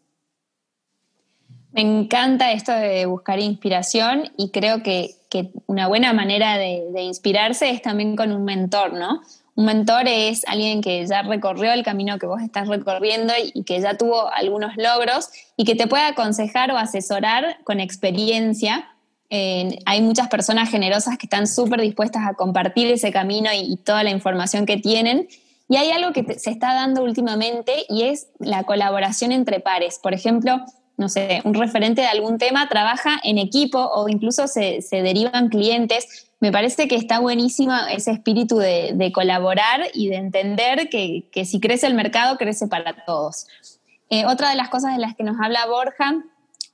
Me 1.72 1.82
encanta 1.82 2.52
esto 2.52 2.72
de 2.72 3.08
buscar 3.08 3.40
inspiración 3.40 4.32
y 4.38 4.52
creo 4.52 4.84
que, 4.84 5.16
una 5.66 5.88
buena 5.88 6.14
manera 6.14 6.60
de, 6.60 6.86
de, 6.94 7.02
inspirarse 7.02 7.72
es 7.72 7.82
también 7.82 8.16
con 8.16 8.32
un 8.32 8.46
mentor, 8.46 8.94
¿no? 8.94 9.22
Un 9.56 9.66
mentor 9.66 10.04
es 10.08 10.48
alguien 10.48 10.82
que 10.82 11.06
ya 11.08 11.24
recorrió 11.24 11.74
el 11.74 11.84
camino 11.84 12.20
que 12.20 12.28
vos 12.28 12.44
estás 12.44 12.68
recorriendo 12.68 13.34
y 13.54 13.64
que 13.64 13.82
ya 13.82 13.98
tuvo 13.98 14.32
algunos 14.32 14.78
logros 14.78 15.32
y 15.58 15.66
que 15.66 15.74
te 15.74 15.88
puede 15.88 16.04
aconsejar 16.04 16.72
o 16.72 16.78
asesorar 16.78 17.58
con 17.64 17.80
experiencia 17.80 18.95
hay 19.30 20.02
muchas 20.02 20.28
personas 20.28 20.70
generosas 20.70 21.18
que 21.18 21.26
están 21.26 21.48
súper 21.48 21.82
dispuestas 21.82 22.24
a 22.28 22.34
compartir 22.34 22.88
ese 22.88 23.12
camino 23.12 23.50
y, 23.54 23.78
toda 23.78 24.04
la 24.04 24.12
información 24.12 24.66
que 24.66 24.78
tienen. 24.78 25.28
Y 25.68 25.78
hay 25.78 25.92
algo 25.92 26.14
que 26.14 26.38
se 26.38 26.52
está 26.52 26.74
dando 26.74 27.04
últimamente 27.04 27.86
y 27.90 28.04
es 28.04 28.28
la 28.40 28.64
colaboración 28.64 29.32
entre 29.32 29.60
pares. 29.60 30.00
Por 30.02 30.14
ejemplo, 30.14 30.64
no 30.98 31.10
sé, 31.10 31.42
un 31.44 31.56
referente 31.56 32.02
de 32.02 32.08
algún 32.08 32.38
tema 32.38 32.70
trabaja 32.70 33.20
en 33.24 33.38
equipo 33.38 33.80
o 33.80 34.08
incluso 34.08 34.48
se, 34.48 34.82
derivan 34.92 35.50
clientes. 35.50 36.28
Me 36.40 36.52
parece 36.52 36.88
que 36.88 36.96
está 36.96 37.20
buenísima 37.20 37.92
ese 37.92 38.12
espíritu 38.12 38.58
de, 38.58 39.12
colaborar 39.14 39.88
y 39.94 40.10
de 40.10 40.18
entender 40.18 40.90
que, 40.90 41.46
si 41.46 41.60
crece 41.60 41.88
el 41.88 41.96
mercado, 41.96 42.38
crece 42.38 42.68
para 42.68 43.04
todos. 43.06 43.48
Eh, 44.12 44.26
otra 44.28 44.52
de 44.52 44.56
las 44.56 44.70
cosas 44.70 44.94
de 44.94 45.00
las 45.00 45.16
que 45.16 45.24
nos 45.24 45.40
habla 45.42 45.66
Borja 45.66 46.24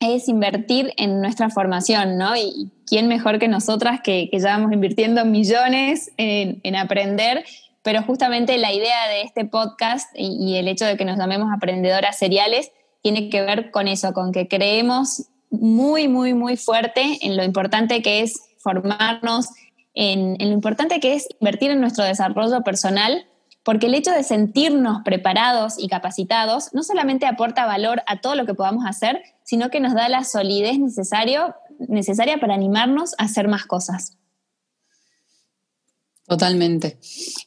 es 0.01 0.27
invertir 0.27 0.93
en 0.97 1.21
nuestra 1.21 1.49
formación, 1.49 2.17
¿no? 2.17 2.35
Y 2.35 2.71
quién 2.87 3.07
mejor 3.07 3.39
que 3.39 3.47
nosotras 3.47 4.01
que, 4.03 4.29
ya 4.33 4.57
vamos 4.57 4.73
invirtiendo 4.73 5.23
millones 5.25 6.11
en, 6.17 6.75
aprender, 6.75 7.45
pero 7.83 8.01
justamente 8.01 8.57
la 8.57 8.73
idea 8.73 9.07
de 9.09 9.21
este 9.21 9.45
podcast 9.45 10.09
y, 10.15 10.55
el 10.55 10.67
hecho 10.67 10.85
de 10.85 10.97
que 10.97 11.05
nos 11.05 11.17
llamemos 11.17 11.49
aprendedoras 11.55 12.17
seriales 12.17 12.71
tiene 13.01 13.29
que 13.29 13.41
ver 13.41 13.71
con 13.71 13.87
eso, 13.87 14.13
con 14.13 14.31
que 14.31 14.47
creemos 14.47 15.27
muy, 15.49 16.07
muy, 16.07 16.33
muy 16.33 16.57
fuerte 16.57 17.19
en 17.21 17.37
lo 17.37 17.43
importante 17.43 18.01
que 18.01 18.21
es 18.21 18.39
formarnos, 18.57 19.49
en 19.93 20.37
lo 20.39 20.53
importante 20.53 20.99
que 20.99 21.13
es 21.13 21.27
invertir 21.39 21.71
en 21.71 21.81
nuestro 21.81 22.03
desarrollo 22.03 22.61
personal 22.61 23.25
porque 23.63 23.87
el 23.87 23.93
hecho 23.93 24.11
de 24.11 24.23
sentirnos 24.23 25.01
preparados 25.03 25.75
y 25.77 25.87
capacitados 25.87 26.73
no 26.73 26.83
solamente 26.83 27.25
aporta 27.25 27.65
valor 27.65 28.01
a 28.07 28.21
todo 28.21 28.35
lo 28.35 28.45
que 28.45 28.53
podamos 28.53 28.85
hacer, 28.85 29.21
sino 29.43 29.69
que 29.69 29.79
nos 29.79 29.93
da 29.93 30.09
la 30.09 30.23
solidez 30.23 30.79
necesario, 30.79 31.55
necesaria 31.79 32.39
para 32.39 32.53
animarnos 32.53 33.13
a 33.17 33.25
hacer 33.25 33.47
más 33.47 33.65
cosas. 33.65 34.17
Totalmente. 36.31 36.97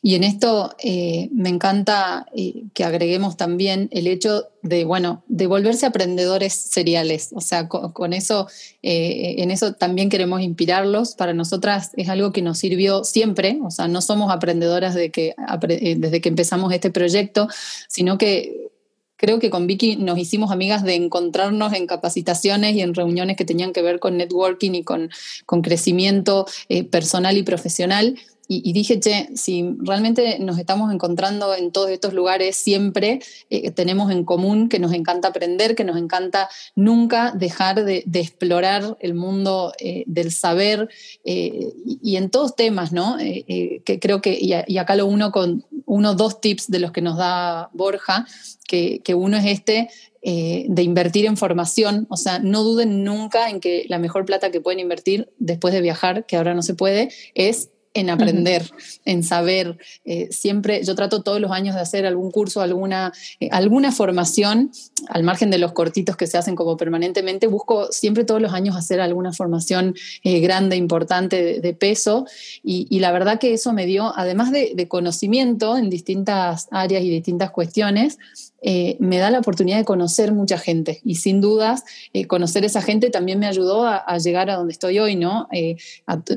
Y 0.03 0.15
en 0.15 0.25
esto 0.25 0.75
eh, 0.79 1.31
me 1.33 1.49
encanta 1.49 2.27
eh, 2.37 2.65
que 2.75 2.85
agreguemos 2.85 3.39
también 3.39 3.89
el 3.93 4.07
hecho 4.07 4.49
de, 4.61 4.85
bueno, 4.85 5.25
de 5.27 5.47
volverse 5.47 5.87
aprendedores 5.87 6.53
seriales. 6.53 7.31
O 7.33 7.41
sea, 7.41 7.67
con, 7.67 8.13
eso, 8.13 8.47
eh, 8.83 9.37
en 9.39 9.51
eso 9.51 9.73
también 9.73 10.11
queremos 10.11 10.43
inspirarlos. 10.43 11.15
Para 11.15 11.33
nosotras 11.33 11.93
es 11.97 12.11
algo 12.11 12.31
que 12.31 12.43
nos 12.43 12.59
sirvió 12.59 13.05
siempre. 13.05 13.59
O 13.65 13.71
sea, 13.71 13.89
no 13.89 14.03
somos 14.03 14.31
aprendedoras 14.31 14.95
desde 14.95 15.11
que 15.11 15.35
empezamos 16.29 16.71
este 16.71 16.91
proyecto, 16.91 17.49
sino 17.89 18.19
que 18.19 18.69
creo 19.17 19.39
que 19.39 19.49
con 19.49 19.67
Vicky 19.67 19.97
nos 19.97 20.19
hicimos 20.19 20.51
amigas 20.51 20.83
de 20.83 20.95
encontrarnos 20.97 21.73
en 21.73 21.87
capacitaciones 21.87 22.77
y 22.77 22.83
en 22.83 22.93
reuniones 22.93 23.39
que 23.39 23.47
tenían 23.47 23.73
que 23.73 23.81
ver 23.81 23.99
con 23.99 24.19
networking 24.19 24.73
y 24.73 24.83
con, 24.85 25.09
con 25.47 25.63
crecimiento 25.63 26.45
personal 26.91 27.39
y 27.39 27.45
profesional 27.45 28.19
y, 28.47 28.75
dije, 28.75 29.01
che, 29.01 29.31
si 29.35 29.65
realmente 29.79 30.39
nos 30.39 30.59
estamos 30.59 30.93
encontrando 30.93 31.55
en 31.55 31.73
todos 31.73 31.89
estos 31.89 32.13
lugares 32.13 32.57
siempre, 32.57 33.21
eh, 33.49 33.71
tenemos 33.71 34.13
en 34.13 34.25
común 34.25 34.69
que 34.69 34.79
nos 34.79 34.93
encanta 34.93 35.29
aprender, 35.29 35.75
que 35.75 35.85
nos 35.85 35.97
encanta 35.97 36.51
nunca 36.77 37.33
dejar 37.33 37.85
de, 37.85 38.05
explorar 38.13 38.99
el 39.01 39.15
mundo 39.15 39.73
eh, 39.79 40.05
del 40.07 40.31
saber 40.31 40.91
eh, 41.25 41.73
y, 41.87 42.17
en 42.17 42.29
todos 42.29 42.55
temas, 42.55 42.93
¿no? 42.93 43.17
que 43.17 43.99
creo 44.01 44.21
que, 44.21 44.39
y, 44.39 44.77
acá 44.77 44.95
lo 44.95 45.07
uno 45.07 45.33
con 45.33 45.65
uno, 45.87 46.15
dos 46.15 46.41
tips 46.41 46.71
de 46.71 46.81
los 46.81 46.93
que 46.93 47.01
nos 47.01 47.17
da 47.17 47.71
Borja, 47.73 48.27
que, 48.69 49.01
que 49.03 49.15
uno 49.15 49.39
es 49.39 49.47
este, 49.47 49.89
de 50.23 50.83
invertir 50.83 51.27
en 51.27 51.37
formación, 51.37 52.07
o 52.11 52.17
sea, 52.17 52.39
no 52.39 52.63
duden 52.63 53.05
nunca 53.05 53.49
en 53.49 53.61
que 53.61 53.85
la 53.89 53.99
mejor 53.99 54.25
plata 54.25 54.51
que 54.51 54.61
pueden 54.61 54.81
invertir 54.81 55.31
después 55.39 55.73
de 55.73 55.81
viajar, 55.81 56.27
que 56.27 56.37
ahora 56.37 56.55
no 56.55 56.63
se 56.63 56.75
puede, 56.75 57.11
es 57.35 57.71
en 57.95 58.11
aprender, 58.11 58.71
en 59.05 59.23
saber. 59.23 59.79
Eh, 60.05 60.29
siempre, 60.31 60.85
yo 60.85 60.95
trato 60.95 61.23
todos 61.23 61.41
los 61.41 61.53
años 61.53 61.75
de 61.77 61.81
hacer 61.81 62.05
algún 62.05 62.31
curso, 62.31 62.61
alguna, 62.61 63.13
eh, 63.41 63.49
alguna 63.53 63.93
formación, 63.93 64.73
al 65.09 65.23
margen 65.23 65.51
de 65.51 65.59
los 65.59 65.73
cortitos 65.73 66.17
que 66.17 66.27
se 66.27 66.37
hacen 66.37 66.57
como 66.57 66.77
permanentemente, 66.77 67.47
busco 67.47 67.91
siempre 67.93 68.25
todos 68.25 68.43
los 68.43 68.53
años 68.53 68.77
hacer 68.77 69.01
alguna 69.01 69.33
formación 69.33 69.95
eh, 70.25 70.41
grande, 70.41 70.77
importante, 70.77 71.61
de, 71.61 71.75
peso. 71.75 72.27
Y, 72.63 72.99
la 72.99 73.13
verdad 73.13 73.39
que 73.39 73.53
eso 73.53 73.73
me 73.73 73.85
dio, 73.85 74.13
además 74.17 74.51
de 74.51 74.89
conocimiento 74.89 75.77
en 75.77 75.91
distintas 75.91 76.69
áreas 76.71 77.03
y 77.03 77.11
distintas 77.11 77.51
cuestiones, 77.51 78.19
eh, 78.67 78.97
me 78.99 79.19
da 79.19 79.31
la 79.31 79.41
oportunidad 79.41 79.77
de 79.77 79.85
conocer 79.85 80.33
mucha 80.33 80.57
gente 80.57 81.03
y 81.05 81.17
sin 81.17 81.43
dudas 81.43 81.85
eh, 82.15 82.27
conocer 82.27 82.65
esa 82.65 82.81
gente 82.81 83.11
también 83.11 83.39
me 83.39 83.47
ayudó 83.47 83.87
a, 83.87 84.17
llegar 84.17 84.49
a 84.49 84.57
donde 84.57 84.73
estoy 84.73 84.99
hoy, 84.99 85.17
¿no? 85.17 85.49
Eh, 85.53 85.77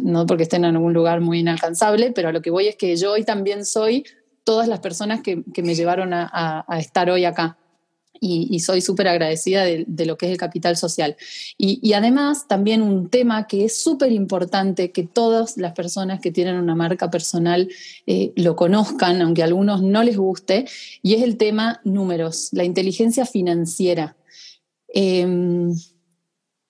no 0.01 0.25
porque 0.25 0.43
estén 0.43 0.65
en 0.65 0.75
algún 0.75 0.93
lugar 0.93 1.21
muy 1.21 1.39
inalcanzable, 1.39 2.11
pero 2.11 2.27
a 2.27 2.31
lo 2.33 2.41
que 2.41 2.49
voy 2.49 2.67
es 2.67 2.75
que 2.75 2.97
yo 2.97 3.13
hoy 3.13 3.23
también 3.23 3.65
soy 3.65 4.03
todas 4.43 4.67
las 4.67 4.81
personas 4.81 5.21
que, 5.21 5.41
me 5.63 5.73
llevaron 5.73 6.11
a 6.13 6.65
estar 6.77 7.09
hoy 7.09 7.23
acá 7.23 7.57
y, 8.19 8.59
soy 8.59 8.81
súper 8.81 9.07
agradecida 9.07 9.63
de, 9.63 10.05
lo 10.05 10.17
que 10.17 10.27
es 10.27 10.31
el 10.31 10.37
capital 10.37 10.77
social. 10.77 11.15
Y, 11.57 11.93
además 11.93 12.47
también 12.47 12.81
un 12.81 13.09
tema 13.09 13.47
que 13.47 13.65
es 13.65 13.81
súper 13.81 14.11
importante 14.11 14.91
que 14.91 15.03
todas 15.03 15.57
las 15.57 15.73
personas 15.73 16.19
que 16.19 16.31
tienen 16.31 16.55
una 16.55 16.75
marca 16.75 17.09
personal 17.09 17.69
eh, 18.05 18.33
lo 18.35 18.55
conozcan, 18.55 19.21
aunque 19.21 19.41
a 19.41 19.45
algunos 19.45 19.81
no 19.81 20.03
les 20.03 20.17
guste, 20.17 20.65
y 21.01 21.15
es 21.15 21.23
el 21.23 21.37
tema 21.37 21.81
números, 21.83 22.49
la 22.51 22.63
inteligencia 22.63 23.25
financiera. 23.25 24.15
Em, 24.89 25.75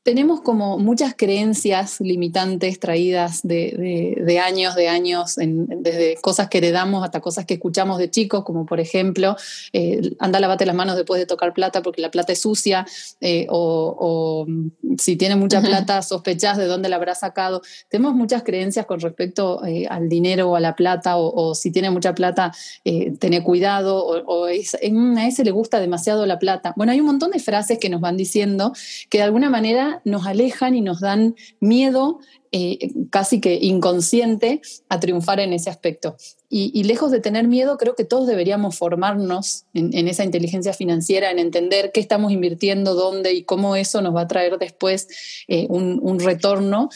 tenemos 0.08 0.40
como 0.40 0.78
muchas 0.78 1.16
creencias 1.18 2.00
limitantes 2.00 2.80
traídas 2.80 3.42
de, 3.44 4.42
años, 4.42 4.74
de 4.74 4.88
años, 4.88 5.36
desde 5.36 6.16
cosas 6.22 6.48
que 6.48 6.60
heredamos 6.60 7.04
hasta 7.04 7.20
cosas 7.20 7.46
que 7.46 7.56
escuchamos 7.56 7.98
de 7.98 8.10
chicos, 8.10 8.46
como 8.46 8.66
por 8.66 8.80
ejemplo, 8.80 9.36
eh, 9.74 10.16
anda, 10.20 10.40
lavate 10.40 10.66
las 10.66 10.76
manos 10.76 10.96
después 10.96 11.20
de 11.20 11.26
tocar 11.26 11.54
plata 11.54 11.82
porque 11.82 12.02
la 12.02 12.10
plata 12.10 12.32
es 12.32 12.40
sucia, 12.40 12.86
eh, 13.20 13.48
o, 13.50 14.48
si 14.98 15.18
tiene 15.18 15.36
mucha 15.36 15.60
plata, 15.60 16.02
sospechás 16.02 16.58
de 16.58 16.68
dónde 16.68 16.88
la 16.88 16.96
habrá 16.96 17.14
sacado. 17.14 17.62
Tenemos 17.90 18.16
muchas 18.16 18.44
creencias 18.44 18.86
con 18.86 19.02
respecto 19.02 19.62
eh, 19.66 19.88
al 19.90 20.08
dinero 20.08 20.52
o 20.52 20.56
a 20.56 20.62
la 20.62 20.78
plata, 20.78 21.18
o, 21.18 21.54
si 21.54 21.70
tiene 21.70 21.90
mucha 21.90 22.16
plata, 22.16 22.54
eh, 22.86 23.12
tener 23.20 23.44
cuidado, 23.44 24.06
o, 24.06 24.46
a 24.46 24.54
ese 24.54 25.44
le 25.44 25.52
gusta 25.52 25.82
demasiado 25.82 26.26
la 26.26 26.40
plata. 26.40 26.74
Bueno, 26.78 26.94
hay 26.94 27.02
un 27.02 27.08
montón 27.08 27.32
de 27.32 27.40
frases 27.40 27.78
que 27.78 27.90
nos 27.90 28.00
van 28.00 28.16
diciendo 28.16 28.72
que 29.10 29.18
de 29.18 29.26
alguna 29.26 29.50
manera 29.50 29.97
nos 30.06 30.26
alejan 30.26 30.76
y 30.76 30.82
nos 30.82 31.00
dan 31.00 31.36
miedo 31.60 32.20
eh, 32.52 32.92
casi 33.10 33.42
que 33.42 33.56
inconsciente 33.62 34.62
a 34.88 35.00
triunfar 35.00 35.40
en 35.40 35.52
ese 35.54 35.70
aspecto. 35.70 36.16
Y, 36.50 36.84
lejos 36.84 37.12
de 37.12 37.20
tener 37.20 37.46
miedo, 37.46 37.78
creo 37.78 37.96
que 37.96 38.06
todos 38.06 38.26
deberíamos 38.26 38.78
formarnos 38.78 39.66
en, 39.74 40.08
esa 40.08 40.24
inteligencia 40.24 40.72
financiera, 40.72 41.30
en 41.30 41.40
entender 41.40 41.92
qué 41.94 42.00
estamos 42.00 42.32
invirtiendo, 42.32 42.94
dónde 42.94 43.34
y 43.34 43.44
cómo 43.44 43.76
eso 43.76 44.02
nos 44.02 44.16
va 44.16 44.22
a 44.22 44.28
traer 44.28 44.58
después 44.58 45.10
eh, 45.50 45.68
un, 45.70 46.20
retorno. 46.20 46.90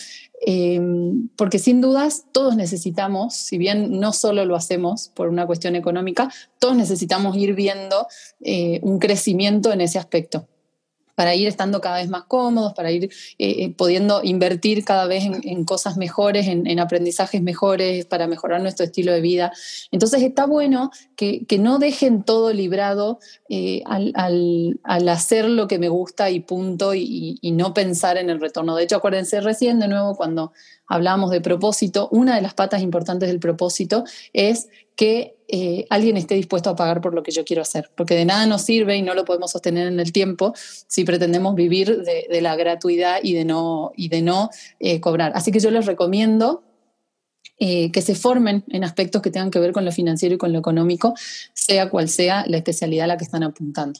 Em, 0.43 1.27
porque 1.35 1.59
sin 1.59 1.81
dudas 1.81 2.25
todos 2.31 2.55
necesitamos, 2.55 3.35
si 3.35 3.57
bien 3.57 3.99
no 3.99 4.13
solo 4.13 4.45
lo 4.45 4.55
hacemos 4.55 5.09
por 5.13 5.27
una 5.27 5.45
cuestión 5.45 5.75
económica, 5.75 6.31
todos 6.57 6.77
necesitamos 6.77 7.35
ir 7.35 7.53
viendo 7.53 8.07
eh, 8.39 8.79
un 8.83 8.99
crecimiento 8.99 9.73
en 9.73 9.81
ese 9.81 9.99
aspecto 9.99 10.47
para 11.15 11.36
ir 11.36 11.47
estando 11.47 11.82
cada 11.82 11.97
vez 11.97 12.10
más 12.10 12.24
cómodos, 12.24 12.74
para 12.74 12.91
ir 12.91 13.06
eh, 13.06 13.10
eh, 13.38 13.74
pudiendo 13.76 14.21
invertir 14.24 14.84
cada 14.84 15.06
vez 15.06 15.24
en, 15.26 15.65
cosas 15.65 15.97
mejores, 15.97 16.47
en, 16.47 16.80
aprendizajes 16.80 17.41
mejores, 17.41 18.06
para 18.06 18.28
mejorar 18.28 18.62
nuestro 18.62 18.86
estilo 18.86 19.12
de 19.12 19.21
vida. 19.21 19.52
Entonces 19.91 20.21
está 20.24 20.45
bueno 20.45 20.91
que, 21.15 21.45
no 21.60 21.78
dejen 21.78 22.24
todo 22.24 22.54
librado 22.54 23.19
eh, 23.50 23.84
al, 23.86 24.80
hacer 25.10 25.45
lo 25.45 25.67
que 25.67 25.78
me 25.78 25.89
gusta 25.89 26.30
y 26.30 26.39
punto, 26.39 26.93
y, 26.95 27.38
y 27.41 27.52
no 27.52 27.74
pensar 27.74 28.17
en 28.17 28.30
el 28.30 28.39
retorno. 28.39 28.76
De 28.76 28.84
hecho, 28.84 28.95
acuérdense 28.95 29.41
recién 29.41 29.80
de 29.80 29.88
nuevo 29.88 30.15
cuando 30.15 30.54
hablábamos 30.91 31.32
de 31.32 31.39
propósito, 31.39 32.10
una 32.12 32.36
de 32.36 32.41
las 32.41 32.54
patas 32.54 32.82
importantes 32.82 33.30
del 33.30 33.39
propósito 33.39 34.04
es 34.34 34.67
que 34.95 35.38
eh, 35.47 35.86
alguien 35.89 36.17
esté 36.17 36.36
dispuesto 36.36 36.69
a 36.69 36.75
pagar 36.75 37.01
por 37.01 37.13
lo 37.13 37.23
que 37.23 37.32
yo 37.32 37.43
quiero 37.43 37.62
hacer, 37.62 37.91
porque 37.95 38.15
de 38.15 38.25
nada 38.25 38.45
nos 38.45 38.62
sirve 38.62 38.95
y 38.95 39.01
no 39.01 39.13
lo 39.13 39.25
podemos 39.25 39.51
sostener 39.51 39.88
en 39.88 39.99
el 39.99 40.12
tiempo 40.12 40.54
si 40.56 41.04
pretendemos 41.04 41.56
vivir 41.56 42.04
de, 42.04 42.41
la 42.41 42.56
gratuidad 42.56 43.19
y 43.21 43.34
de 43.34 43.45
no, 43.45 43.91
y 43.95 44.10
de 44.10 44.21
no 44.21 44.49
eh, 44.80 44.99
cobrar. 44.99 45.32
Así 45.36 45.51
que 45.51 45.60
yo 45.60 45.71
les 45.71 45.86
recomiendo 45.86 46.63
eh, 47.63 47.91
que 47.91 48.01
se 48.01 48.15
formen 48.15 48.63
en 48.69 48.84
aspectos 48.84 49.21
que 49.21 49.30
tengan 49.30 49.51
que 49.51 49.60
ver 49.60 49.71
con 49.71 49.86
lo 49.86 49.91
financiero 49.91 50.36
y 50.36 50.38
con 50.38 50.51
lo 50.51 50.60
económico, 50.60 51.13
sea 51.54 51.89
cual 51.89 52.10
sea 52.10 52.43
la 52.47 52.58
especialidad 52.58 53.04
a 53.04 53.08
la 53.08 53.17
que 53.17 53.23
están 53.23 53.43
apuntando. 53.43 53.99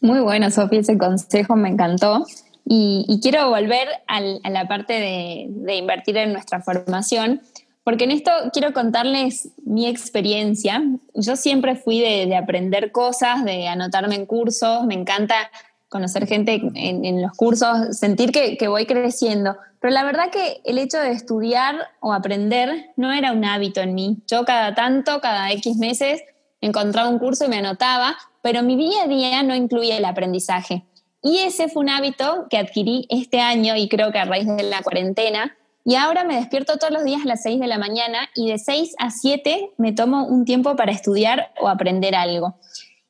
Muy 0.00 0.20
bueno, 0.20 0.50
Sofía, 0.50 0.80
ese 0.80 0.96
consejo 0.96 1.54
me 1.54 1.68
encantó. 1.68 2.24
Y, 2.64 3.20
quiero 3.20 3.50
volver 3.50 3.86
a 4.06 4.20
la 4.50 4.66
parte 4.66 4.94
de, 4.94 5.76
invertir 5.76 6.16
en 6.16 6.32
nuestra 6.32 6.62
formación, 6.62 7.42
porque 7.84 8.04
en 8.04 8.12
esto 8.12 8.30
quiero 8.52 8.72
contarles 8.72 9.50
mi 9.64 9.86
experiencia. 9.86 10.82
Yo 11.14 11.36
siempre 11.36 11.76
fui 11.76 12.00
de, 12.00 12.36
aprender 12.36 12.92
cosas, 12.92 13.44
de 13.44 13.68
anotarme 13.68 14.14
en 14.14 14.26
cursos, 14.26 14.84
me 14.86 14.94
encanta 14.94 15.50
conocer 15.88 16.26
gente 16.26 16.62
en, 16.74 17.20
los 17.20 17.32
cursos, 17.32 17.98
sentir 17.98 18.32
que, 18.32 18.56
que, 18.56 18.68
voy 18.68 18.86
creciendo. 18.86 19.56
Pero 19.80 19.92
la 19.92 20.04
verdad 20.04 20.30
que 20.30 20.62
el 20.64 20.78
hecho 20.78 20.98
de 20.98 21.10
estudiar 21.10 21.76
o 22.00 22.14
aprender 22.14 22.92
no 22.96 23.12
era 23.12 23.32
un 23.32 23.44
hábito 23.44 23.80
en 23.80 23.94
mí. 23.94 24.18
Yo 24.26 24.44
cada 24.44 24.74
tanto, 24.74 25.20
cada 25.20 25.50
X 25.52 25.76
meses, 25.76 26.22
encontraba 26.62 27.08
un 27.08 27.18
curso 27.18 27.44
y 27.44 27.48
me 27.48 27.58
anotaba, 27.58 28.16
pero 28.40 28.62
mi 28.62 28.76
día 28.76 29.02
a 29.04 29.08
día 29.08 29.42
no 29.42 29.54
incluía 29.54 29.98
el 29.98 30.04
aprendizaje. 30.06 30.84
Y 31.20 31.38
ese 31.38 31.68
fue 31.68 31.82
un 31.82 31.90
hábito 31.90 32.46
que 32.48 32.58
adquirí 32.58 33.06
este 33.10 33.40
año 33.40 33.76
y 33.76 33.88
creo 33.88 34.10
que 34.12 34.18
a 34.18 34.24
raíz 34.24 34.46
de 34.46 34.62
la 34.62 34.82
cuarentena. 34.82 35.56
Y 35.84 35.96
ahora 35.96 36.24
me 36.24 36.36
despierto 36.36 36.78
todos 36.78 36.92
los 36.92 37.04
días 37.04 37.22
a 37.24 37.28
las 37.28 37.42
6 37.42 37.60
de 37.60 37.66
la 37.66 37.78
mañana 37.78 38.28
y 38.34 38.50
de 38.50 38.58
6 38.58 38.94
a 38.98 39.10
7 39.10 39.72
me 39.78 39.92
tomo 39.92 40.26
un 40.26 40.44
tiempo 40.44 40.76
para 40.76 40.92
estudiar 40.92 41.52
o 41.60 41.68
aprender 41.68 42.14
algo. 42.14 42.54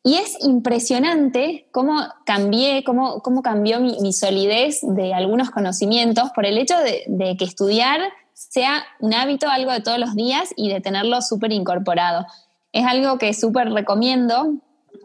Y 0.05 0.17
es 0.17 0.37
impresionante 0.45 1.69
cómo 1.71 2.01
cambié, 2.25 2.83
cómo, 2.83 3.21
cómo 3.21 3.43
cambió 3.43 3.79
mi, 3.79 4.13
solidez 4.13 4.81
de 4.83 5.15
algunos 5.15 5.51
conocimientos 5.51 6.31
por 6.35 6.45
el 6.45 6.59
hecho 6.59 6.77
de, 6.79 7.05
de 7.07 7.37
que 7.37 7.45
estudiar 7.45 8.01
sea 8.33 8.83
un 8.99 9.15
hábito, 9.15 9.49
algo 9.49 9.71
de 9.71 9.81
todos 9.81 9.99
los 9.99 10.15
días 10.17 10.53
y 10.57 10.71
de 10.71 10.81
tenerlo 10.81 11.23
súper 11.23 11.53
incorporado. 11.53 12.27
Es 12.73 12.85
algo 12.85 13.19
que 13.19 13.33
súper 13.35 13.71
recomiendo 13.71 14.55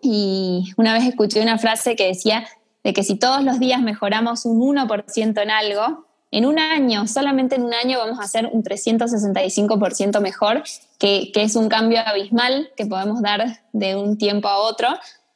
y 0.02 0.72
una 0.78 0.94
vez 0.94 1.06
escuché 1.06 1.42
una 1.42 1.58
frase 1.58 1.96
que 1.96 2.08
decía, 2.08 2.48
de 2.84 2.94
que 2.94 3.04
si 3.04 3.16
todos 3.16 3.44
los 3.44 3.60
días 3.60 3.82
mejoramos 3.82 4.46
un 4.46 4.62
1% 4.62 5.42
en 5.42 5.52
algo, 5.52 6.07
en 6.32 6.46
un 6.46 6.60
año, 6.60 7.08
solamente 7.08 7.56
en 7.56 7.64
un 7.64 7.74
año 7.74 8.00
vamos 8.00 8.20
a 8.20 8.28
ser 8.28 8.50
un 8.52 8.64
365% 8.64 10.20
mejor, 10.20 10.64
que, 11.00 11.32
que, 11.34 11.44
es 11.44 11.56
un 11.56 11.70
cambio 11.70 12.00
abismal 12.06 12.70
que 12.76 12.86
podemos 12.86 13.22
dar 13.22 13.62
de 13.72 13.96
un 13.96 14.18
tiempo 14.18 14.48
a 14.48 14.58
otro. 14.58 14.90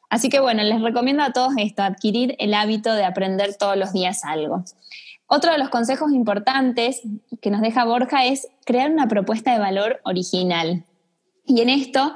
Así 0.10 0.30
que 0.30 0.40
bueno, 0.40 0.64
les 0.64 0.82
recomiendo 0.82 1.24
a 1.24 1.32
todos 1.32 1.54
esto, 1.58 1.84
adquirir 1.84 2.36
el 2.40 2.54
hábito 2.54 2.94
de 2.94 3.06
aprender 3.06 3.56
todos 3.56 3.78
los 3.78 3.94
días 3.94 4.26
algo. 4.26 4.66
Otro 5.28 5.54
de 5.54 5.58
los 5.58 5.70
consejos 5.70 6.12
importantes 6.12 7.02
que 7.42 7.52
nos 7.52 7.62
deja 7.62 7.86
Borja 7.86 8.26
es 8.26 8.50
crear 8.66 8.92
una 8.92 9.08
propuesta 9.08 9.54
de 9.54 9.60
valor 9.60 10.02
original. 10.04 10.84
Y 11.46 11.62
en 11.62 11.70
esto 11.70 12.14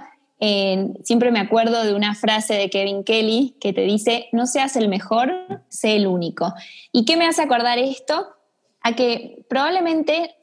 siempre 1.03 1.31
me 1.31 1.39
acuerdo 1.39 1.83
de 1.83 1.95
una 1.95 2.13
frase 2.13 2.55
de 2.55 2.69
Kevin 2.69 3.03
Kelly 3.03 3.55
que 3.59 3.73
te 3.73 3.81
dice, 3.81 4.27
no 4.31 4.45
seas 4.45 4.75
el 4.75 4.89
mejor, 4.89 5.33
sé 5.69 5.95
el 5.95 6.07
único. 6.07 6.53
¿Y 6.91 7.05
qué 7.05 7.17
me 7.17 7.25
hace 7.25 7.41
acordar 7.41 7.77
esto? 7.79 8.34
A 8.85 8.93
que 8.93 9.43
probablemente 9.49 10.35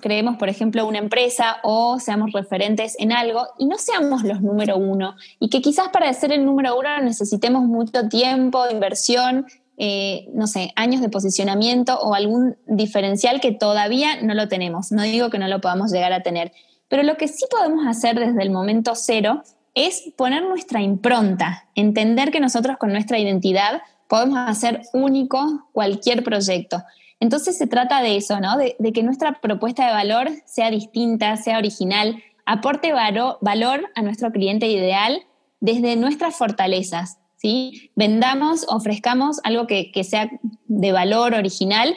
creemos, 0.00 0.36
por 0.36 0.48
ejemplo, 0.48 0.86
una 0.86 0.98
empresa 0.98 1.56
o 1.64 1.98
seamos 1.98 2.30
referentes 2.30 2.94
en 3.00 3.10
algo 3.10 3.48
y 3.58 3.66
no 3.66 3.78
seamos 3.78 4.22
los 4.22 4.40
número 4.42 4.76
uno. 4.76 5.16
Y 5.40 5.50
que 5.50 5.60
quizás 5.60 5.88
para 5.88 6.12
ser 6.12 6.30
el 6.30 6.44
número 6.44 6.78
uno 6.78 7.00
necesitemos 7.00 7.64
mucho 7.64 8.08
tiempo, 8.08 8.62
inversión, 8.70 9.46
eh, 9.76 10.28
no 10.32 10.46
sé, 10.46 10.72
años 10.76 11.00
de 11.00 11.08
posicionamiento 11.08 11.98
o 11.98 12.14
algún 12.14 12.56
diferencial 12.68 13.40
que 13.40 13.50
todavía 13.50 14.22
no 14.22 14.34
lo 14.34 14.46
tenemos. 14.46 14.92
No 14.92 15.02
digo 15.02 15.28
que 15.30 15.40
no 15.40 15.48
lo 15.48 15.60
podamos 15.60 15.90
llegar 15.90 16.12
a 16.12 16.22
tener, 16.22 16.52
pero 16.86 17.02
lo 17.02 17.16
que 17.16 17.26
sí 17.26 17.44
podemos 17.50 17.88
hacer 17.88 18.20
desde 18.20 18.40
el 18.40 18.50
momento 18.50 18.94
cero 18.94 19.42
es 19.74 20.12
poner 20.16 20.44
nuestra 20.44 20.80
impronta, 20.80 21.64
entender 21.74 22.30
que 22.30 22.38
nosotros 22.38 22.76
con 22.76 22.92
nuestra 22.92 23.18
identidad 23.18 23.82
podemos 24.08 24.38
hacer 24.38 24.82
único 24.92 25.68
cualquier 25.72 26.22
proyecto. 26.22 26.84
Entonces 27.20 27.56
se 27.58 27.66
trata 27.66 28.02
de 28.02 28.16
eso, 28.16 28.40
¿no? 28.40 28.56
De, 28.56 28.76
que 28.92 29.02
nuestra 29.02 29.40
propuesta 29.40 29.86
de 29.86 29.92
valor 29.92 30.30
sea 30.46 30.70
distinta, 30.70 31.36
sea 31.36 31.58
original, 31.58 32.22
aporte 32.46 32.92
valor 32.92 33.90
a 33.94 34.02
nuestro 34.02 34.32
cliente 34.32 34.66
ideal 34.68 35.22
desde 35.60 35.96
nuestras 35.96 36.36
fortalezas, 36.36 37.18
¿sí? 37.36 37.92
Vendamos, 37.94 38.64
ofrezcamos 38.68 39.38
algo 39.44 39.66
que, 39.66 39.92
que 39.92 40.02
sea 40.02 40.30
de 40.66 40.92
valor 40.92 41.34
original, 41.34 41.94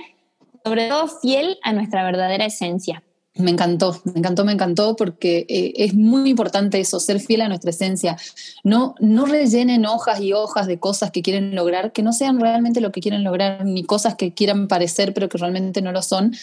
sobre 0.66 0.90
todo 0.90 1.08
fiel 1.08 1.58
a 1.64 1.72
nuestra 1.72 2.04
verdadera 2.04 2.46
esencia. 2.46 3.02
Me 3.36 3.50
encantó, 3.50 4.00
me 4.04 4.20
encantó, 4.20 4.46
me 4.46 4.52
encantó 4.52 4.96
porque 4.96 5.48
eh, 5.50 5.74
es 5.78 5.96
muy 5.96 6.30
importante 6.30 6.80
eso, 6.80 7.00
ser 7.00 7.20
fiel 7.20 7.42
a 7.42 7.48
nuestra 7.48 7.72
esencia. 7.72 8.16
No, 8.64 8.94
no 9.00 9.26
rellenen 9.26 9.88
hojas 9.88 10.22
y 10.22 10.34
hojas 10.34 10.68
de 10.68 10.80
cosas 10.80 11.10
que 11.10 11.24
quieren 11.24 11.56
lograr, 11.56 11.94
que 11.94 12.04
no 12.04 12.14
sean 12.14 12.40
realmente 12.40 12.80
lo 12.80 12.92
que 12.92 13.02
quieren 13.02 13.24
lograr, 13.24 13.66
ni 13.66 13.84
cosas 13.84 14.16
que 14.16 14.34
quieran 14.34 14.68
parecer 14.68 15.16
pero 15.16 15.30
que 15.30 15.40
realmente 15.40 15.82
no 15.82 15.92
lo 15.92 16.04
son, 16.04 16.34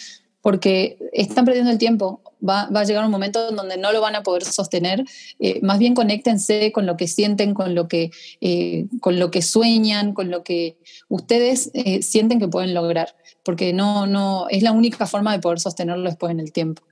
porque 0.41 0.97
están 1.13 1.45
perdiendo 1.45 1.71
el 1.71 1.77
tiempo. 1.77 2.21
Va, 2.47 2.63
a 2.63 2.83
llegar 2.83 3.05
un 3.05 3.11
momento 3.11 3.49
en 3.49 3.55
donde 3.55 3.77
no 3.77 3.91
lo 3.91 4.01
van 4.01 4.15
a 4.15 4.23
poder 4.23 4.43
sostener. 4.43 5.05
Eh, 5.39 5.59
más 5.61 5.77
bien 5.77 5.93
conéctense 5.93 6.71
con 6.71 6.85
lo 6.87 6.97
que 6.97 7.07
sienten, 7.07 7.53
con 7.53 7.75
lo 7.75 7.87
que, 7.87 8.11
eh, 8.41 8.87
con 8.99 9.19
lo 9.19 9.29
que 9.29 9.43
sueñan, 9.43 10.13
con 10.13 10.31
lo 10.31 10.43
que 10.43 10.77
ustedes 11.07 11.71
sienten 12.01 12.39
que 12.39 12.47
pueden 12.47 12.73
lograr 12.73 13.15
porque 13.43 13.73
no, 13.73 14.05
no, 14.07 14.47
es 14.49 14.63
la 14.63 14.71
única 14.71 15.05
forma 15.07 15.31
de 15.31 15.39
poder 15.39 15.59
sostenerlo 15.59 16.03
después 16.03 16.31
en 16.31 16.39
el 16.39 16.51
tiempo. 16.51 16.83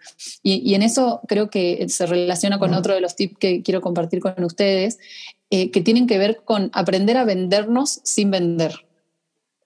Y, 0.44 0.74
en 0.74 0.84
eso 0.84 1.22
creo 1.28 1.50
que 1.50 1.88
se 1.90 2.06
relaciona 2.06 2.60
con 2.60 2.74
otro 2.74 2.94
de 2.94 3.02
los 3.02 3.16
tips 3.16 3.38
que 3.38 3.62
quiero 3.62 3.82
compartir 3.82 4.20
con 4.20 4.44
ustedes, 4.44 5.00
eh, 5.50 5.72
que 5.72 5.82
tienen 5.82 6.08
que 6.08 6.18
ver 6.18 6.42
con 6.44 6.70
aprender 6.74 7.18
a 7.18 7.24
vendernos 7.24 8.02
sin 8.04 8.32
vender. 8.32 8.86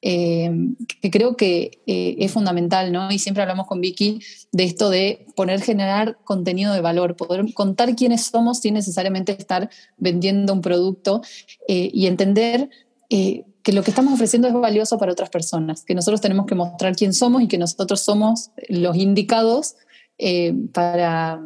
Eh, 0.06 0.52
que 1.00 1.10
creo 1.10 1.38
que 1.38 1.80
eh, 1.88 2.16
es 2.20 2.32
fundamental, 2.32 2.92
¿no? 2.92 3.10
Y 3.10 3.20
siempre 3.20 3.42
hablamos 3.42 3.68
con 3.68 3.80
Vicky 3.80 4.20
de 4.52 4.66
esto 4.66 4.90
de 4.90 5.26
poner, 5.36 5.62
generar 5.62 6.18
contenido 6.26 6.74
de 6.74 6.82
valor, 6.82 7.16
poder 7.16 7.54
contar 7.54 7.96
quiénes 7.96 8.26
somos 8.26 8.60
sin 8.60 8.74
necesariamente 8.74 9.32
estar 9.32 9.70
vendiendo 9.98 10.52
un 10.52 10.62
producto 10.62 11.22
y 11.68 12.08
entender 12.08 12.70
eh, 13.16 13.46
que 13.62 13.74
lo 13.74 13.84
que 13.84 13.92
estamos 13.92 14.14
ofreciendo 14.16 14.48
es 14.48 14.56
valioso 14.56 14.98
para 14.98 15.12
otras 15.12 15.30
personas, 15.30 15.84
que 15.86 15.94
nosotros 15.94 16.20
tenemos 16.20 16.48
que 16.48 16.56
mostrar 16.56 16.96
quién 16.96 17.14
somos 17.14 17.44
y 17.44 17.48
que 17.48 17.60
nosotros 17.60 18.02
somos 18.02 18.50
los 18.70 18.98
indicados 18.98 19.76
eh, 20.18 20.54
para, 20.74 21.40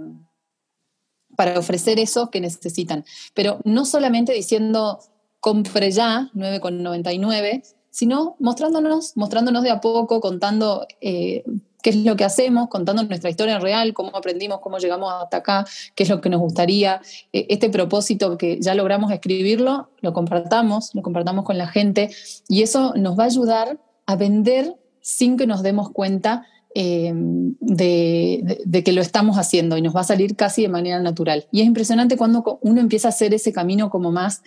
para 1.36 1.60
ofrecer 1.60 2.00
eso 2.00 2.32
que 2.32 2.40
necesitan. 2.40 3.04
Pero 3.34 3.60
no 3.66 3.86
solamente 3.86 4.32
diciendo 4.32 5.00
compre 5.42 5.92
ya 5.92 6.32
9,99, 6.34 7.64
sino 7.98 8.36
mostrándonos, 8.38 9.18
mostrándonos 9.18 9.64
de 9.64 9.72
a 9.72 9.82
poco, 9.82 10.22
contando 10.22 10.86
eh, 11.02 11.44
qué 11.82 11.90
es 11.90 11.96
lo 11.96 12.16
que 12.16 12.26
hacemos, 12.26 12.70
contando 12.70 13.02
nuestra 13.02 13.32
historia 13.32 13.58
real, 13.58 13.96
cómo 13.96 14.16
aprendimos, 14.16 14.60
cómo 14.60 14.78
llegamos 14.78 15.12
hasta 15.12 15.38
acá, 15.38 15.66
qué 15.96 16.04
es 16.04 16.10
lo 16.10 16.22
que 16.22 16.30
nos 16.30 16.40
gustaría. 16.40 17.02
Eh, 17.34 17.48
este 17.50 17.72
propósito 17.72 18.38
que 18.38 18.60
ya 18.62 18.76
logramos 18.76 19.12
escribirlo, 19.12 19.90
lo 20.02 20.14
compartamos, 20.14 20.94
lo 20.94 21.02
compartamos 21.02 21.44
con 21.44 21.58
la 21.58 21.66
gente 21.66 22.12
y 22.48 22.62
eso 22.62 22.94
nos 22.96 23.18
va 23.18 23.24
a 23.24 23.26
ayudar 23.26 23.80
a 24.06 24.16
vender 24.16 24.76
sin 25.02 25.36
que 25.36 25.48
nos 25.48 25.64
demos 25.64 25.90
cuenta 25.90 26.46
eh, 26.76 27.12
de, 27.16 28.84
que 28.86 28.92
lo 28.92 29.02
estamos 29.02 29.40
haciendo 29.40 29.76
y 29.76 29.82
nos 29.82 29.96
va 29.96 30.02
a 30.02 30.04
salir 30.04 30.36
casi 30.36 30.62
de 30.62 30.70
manera 30.70 31.00
natural. 31.00 31.48
Y 31.52 31.62
es 31.62 31.66
impresionante 31.66 32.16
cuando 32.16 32.60
uno 32.62 32.80
empieza 32.80 33.08
a 33.08 33.10
hacer 33.10 33.34
ese 33.34 33.52
camino 33.52 33.90
como 33.90 34.12
más 34.12 34.44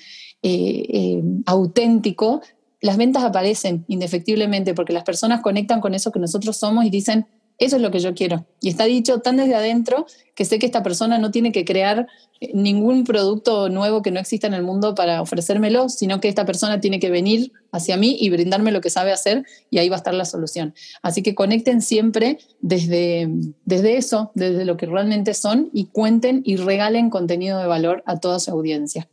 auténtico 1.46 2.40
las 2.80 2.96
ventas 2.96 3.24
aparecen 3.24 3.84
indefectiblemente 3.88 4.74
porque 4.74 4.92
las 4.92 5.04
personas 5.04 5.40
conectan 5.42 5.80
con 5.80 5.94
eso 5.94 6.12
que 6.12 6.18
nosotros 6.18 6.56
somos 6.56 6.84
y 6.84 6.90
dicen, 6.90 7.26
eso 7.60 7.76
es 7.76 7.82
lo 7.82 7.90
que 7.90 7.98
yo 7.98 8.14
quiero. 8.14 8.46
Y 8.62 8.70
está 8.70 8.84
dicho 8.84 9.18
tan 9.20 9.36
desde 9.36 9.54
adentro 9.54 10.06
que 10.34 10.46
sé 10.46 10.58
que 10.58 10.64
esta 10.64 10.82
persona 10.82 11.18
no 11.18 11.30
tiene 11.30 11.52
que 11.52 11.66
crear 11.66 12.06
eh, 12.40 12.50
ningún 12.54 13.04
producto 13.04 13.68
nuevo 13.68 14.00
que 14.00 14.10
no 14.10 14.18
exista 14.18 14.46
en 14.46 14.54
el 14.54 14.62
mundo 14.62 14.94
para 14.94 15.20
ofrecérmelo, 15.20 15.90
sino 15.90 16.20
que 16.20 16.28
esta 16.28 16.46
persona 16.46 16.80
tiene 16.80 16.98
que 16.98 17.10
venir 17.10 17.52
hacia 17.70 17.98
mí 17.98 18.16
y 18.18 18.30
brindarme 18.30 18.72
lo 18.72 18.80
que 18.80 18.88
sabe 18.88 19.12
hacer 19.12 19.44
y 19.68 19.76
ahí 19.76 19.90
va 19.90 19.96
a 19.96 19.98
estar 19.98 20.14
la 20.14 20.24
solución. 20.24 20.74
Así 21.02 21.22
que 21.22 21.34
conecten 21.34 21.82
siempre 21.82 22.38
desde, 22.62 23.28
desde 23.66 23.98
eso, 23.98 24.32
desde 24.34 24.64
lo 24.64 24.78
que 24.78 24.86
realmente 24.86 25.34
son 25.34 25.68
y 25.74 25.84
cuenten 25.84 26.40
y 26.46 26.56
regalen 26.56 27.10
contenido 27.10 27.58
de 27.58 27.66
valor 27.66 28.02
a 28.06 28.18
toda 28.20 28.40
su 28.40 28.50
audiencia. 28.50 29.06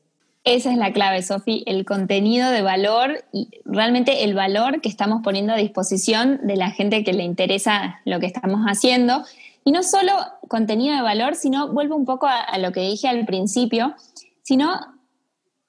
Esa 0.47 0.71
es 0.71 0.77
la 0.77 0.93
clave, 0.93 1.21
Sofi, 1.23 1.63
el 1.65 1.83
contenido 1.83 2.49
de 2.49 2.61
valor 2.61 3.25
y 3.33 3.49
realmente 3.65 4.23
el 4.23 4.33
valor 4.33 4.79
que 4.79 4.87
estamos 4.87 5.21
poniendo 5.21 5.51
a 5.51 5.57
disposición 5.57 6.39
de 6.43 6.55
la 6.55 6.71
gente 6.71 7.03
que 7.03 7.11
le 7.11 7.23
interesa 7.23 7.99
lo 8.05 8.21
que 8.21 8.27
estamos 8.27 8.61
haciendo. 8.61 9.25
Y 9.65 9.73
no 9.73 9.83
solo 9.83 10.13
contenido 10.47 10.95
de 10.95 11.01
valor, 11.01 11.35
sino 11.35 11.73
vuelvo 11.73 11.97
un 11.97 12.05
poco 12.05 12.27
a, 12.27 12.57
lo 12.59 12.71
que 12.71 12.79
dije 12.79 13.09
al 13.09 13.25
principio, 13.25 13.93
sino 14.41 14.71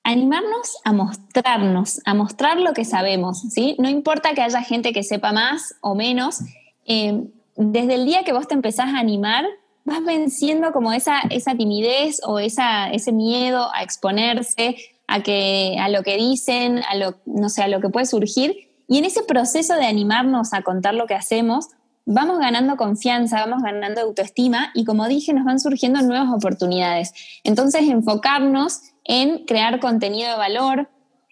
animarnos 0.04 0.76
a 0.84 0.92
mostrarnos, 0.92 2.00
a 2.04 2.14
mostrar 2.14 2.60
lo 2.60 2.72
que 2.72 2.84
sabemos, 2.84 3.40
¿sí? 3.50 3.74
No 3.80 3.88
importa 3.88 4.32
que 4.34 4.42
haya 4.42 4.62
gente 4.62 4.92
que 4.92 5.02
sepa 5.02 5.32
más 5.32 5.74
o 5.80 5.96
menos, 5.96 6.38
eh, 6.86 7.24
desde 7.56 7.94
el 7.94 8.06
día 8.06 8.22
que 8.22 8.32
vos 8.32 8.46
te 8.46 8.54
empezás 8.54 8.94
a 8.94 9.00
animar, 9.00 9.44
vas 9.88 10.04
venciendo 10.04 10.72
como 10.72 10.92
esa, 10.92 11.20
esa 11.30 11.56
timidez 11.56 12.20
o 12.24 12.38
esa, 12.38 12.90
ese 12.90 13.12
miedo 13.12 13.68
a 13.74 13.82
exponerse 13.82 14.76
a, 15.06 15.22
que, 15.22 15.76
a 15.80 15.88
lo 15.88 16.02
que 16.02 16.16
dicen, 16.16 16.82
a 16.88 16.94
lo, 16.94 17.16
no 17.26 17.48
sé, 17.48 17.62
a 17.62 17.68
lo 17.68 17.80
que 17.80 17.88
puede 17.88 18.06
surgir. 18.06 18.54
Y 18.86 18.98
en 18.98 19.04
ese 19.04 19.22
proceso 19.22 19.74
de 19.74 19.86
animarnos 19.86 20.52
a 20.52 20.62
contar 20.62 20.94
lo 20.94 21.06
que 21.06 21.14
hacemos, 21.14 21.68
vamos 22.06 22.38
ganando 22.38 22.76
confianza, 22.76 23.44
vamos 23.44 23.62
ganando 23.62 24.00
autoestima 24.00 24.70
y 24.74 24.84
como 24.84 25.08
dije, 25.08 25.34
nos 25.34 25.44
van 25.44 25.60
surgiendo 25.60 26.00
nuevas 26.00 26.28
oportunidades. 26.32 27.12
Entonces, 27.44 27.82
enfocarnos 27.82 28.80
en 29.04 29.44
crear 29.44 29.78
contenido 29.80 30.30
de 30.30 30.36
valor. 30.36 30.88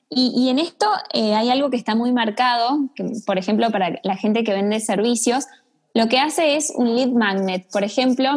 Y, 0.09 0.51
en 0.51 0.61
esto 0.61 0.87
eh, 1.13 1.35
hay 1.35 1.51
algo 1.51 1.69
que 1.69 1.77
está 1.77 1.97
muy 1.97 2.13
marcado, 2.13 2.79
por 3.27 3.39
ejemplo, 3.39 3.71
para 3.71 3.99
la 4.05 4.17
gente 4.17 4.45
que 4.45 4.53
vende 4.53 4.79
servicios, 4.79 5.47
lo 5.97 6.09
que 6.09 6.19
hace 6.19 6.57
es 6.57 6.75
un 6.77 6.95
lead 6.95 7.09
magnet. 7.09 7.67
Por 7.73 7.83
ejemplo, 7.83 8.29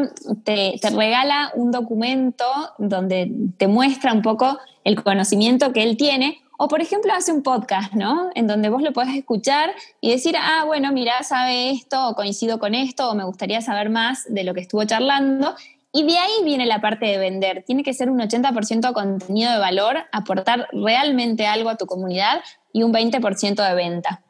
te, 0.45 0.79
regala 0.95 1.51
un 1.55 1.71
documento 1.71 2.45
donde 2.77 3.29
te 3.57 3.67
muestra 3.67 4.13
un 4.13 4.21
poco 4.21 4.57
el 4.85 5.03
conocimiento 5.03 5.73
que 5.73 5.83
él 5.83 5.97
tiene. 5.97 6.39
O, 6.57 6.69
por 6.69 6.81
ejemplo, 6.81 7.11
hace 7.13 7.33
un 7.33 7.43
podcast, 7.43 7.91
¿no? 7.91 8.29
En 8.33 8.47
donde 8.47 8.69
vos 8.69 8.81
lo 8.81 8.93
podés 8.93 9.13
escuchar 9.13 9.71
y 9.99 10.09
decir, 10.09 10.35
ah, 10.39 10.63
bueno, 10.67 10.93
mira, 10.93 11.21
sabe 11.23 11.71
esto, 11.71 12.07
o 12.07 12.15
coincido 12.15 12.59
con 12.59 12.75
esto, 12.75 13.09
o 13.09 13.13
me 13.13 13.25
gustaría 13.25 13.59
saber 13.59 13.89
más 13.89 14.23
de 14.33 14.45
lo 14.45 14.53
que 14.53 14.61
estuvo 14.61 14.85
charlando. 14.85 15.53
Y 15.91 16.03
de 16.03 16.17
ahí 16.17 16.31
viene 16.45 16.65
la 16.65 16.79
parte 16.79 17.07
de 17.07 17.17
vender. 17.17 17.65
Tiene 17.67 17.83
que 17.83 17.93
ser 17.93 18.09
un 18.09 18.19
80% 18.19 18.93
contenido 18.93 19.51
de 19.51 19.57
valor, 19.57 19.97
aportar 20.13 20.69
realmente 20.71 21.45
algo 21.45 21.69
a 21.69 21.75
tu 21.75 21.87
comunidad 21.87 22.39
y 22.71 22.83
un 22.83 22.93
20% 22.93 23.67
de 23.67 23.75
venta. 23.75 24.21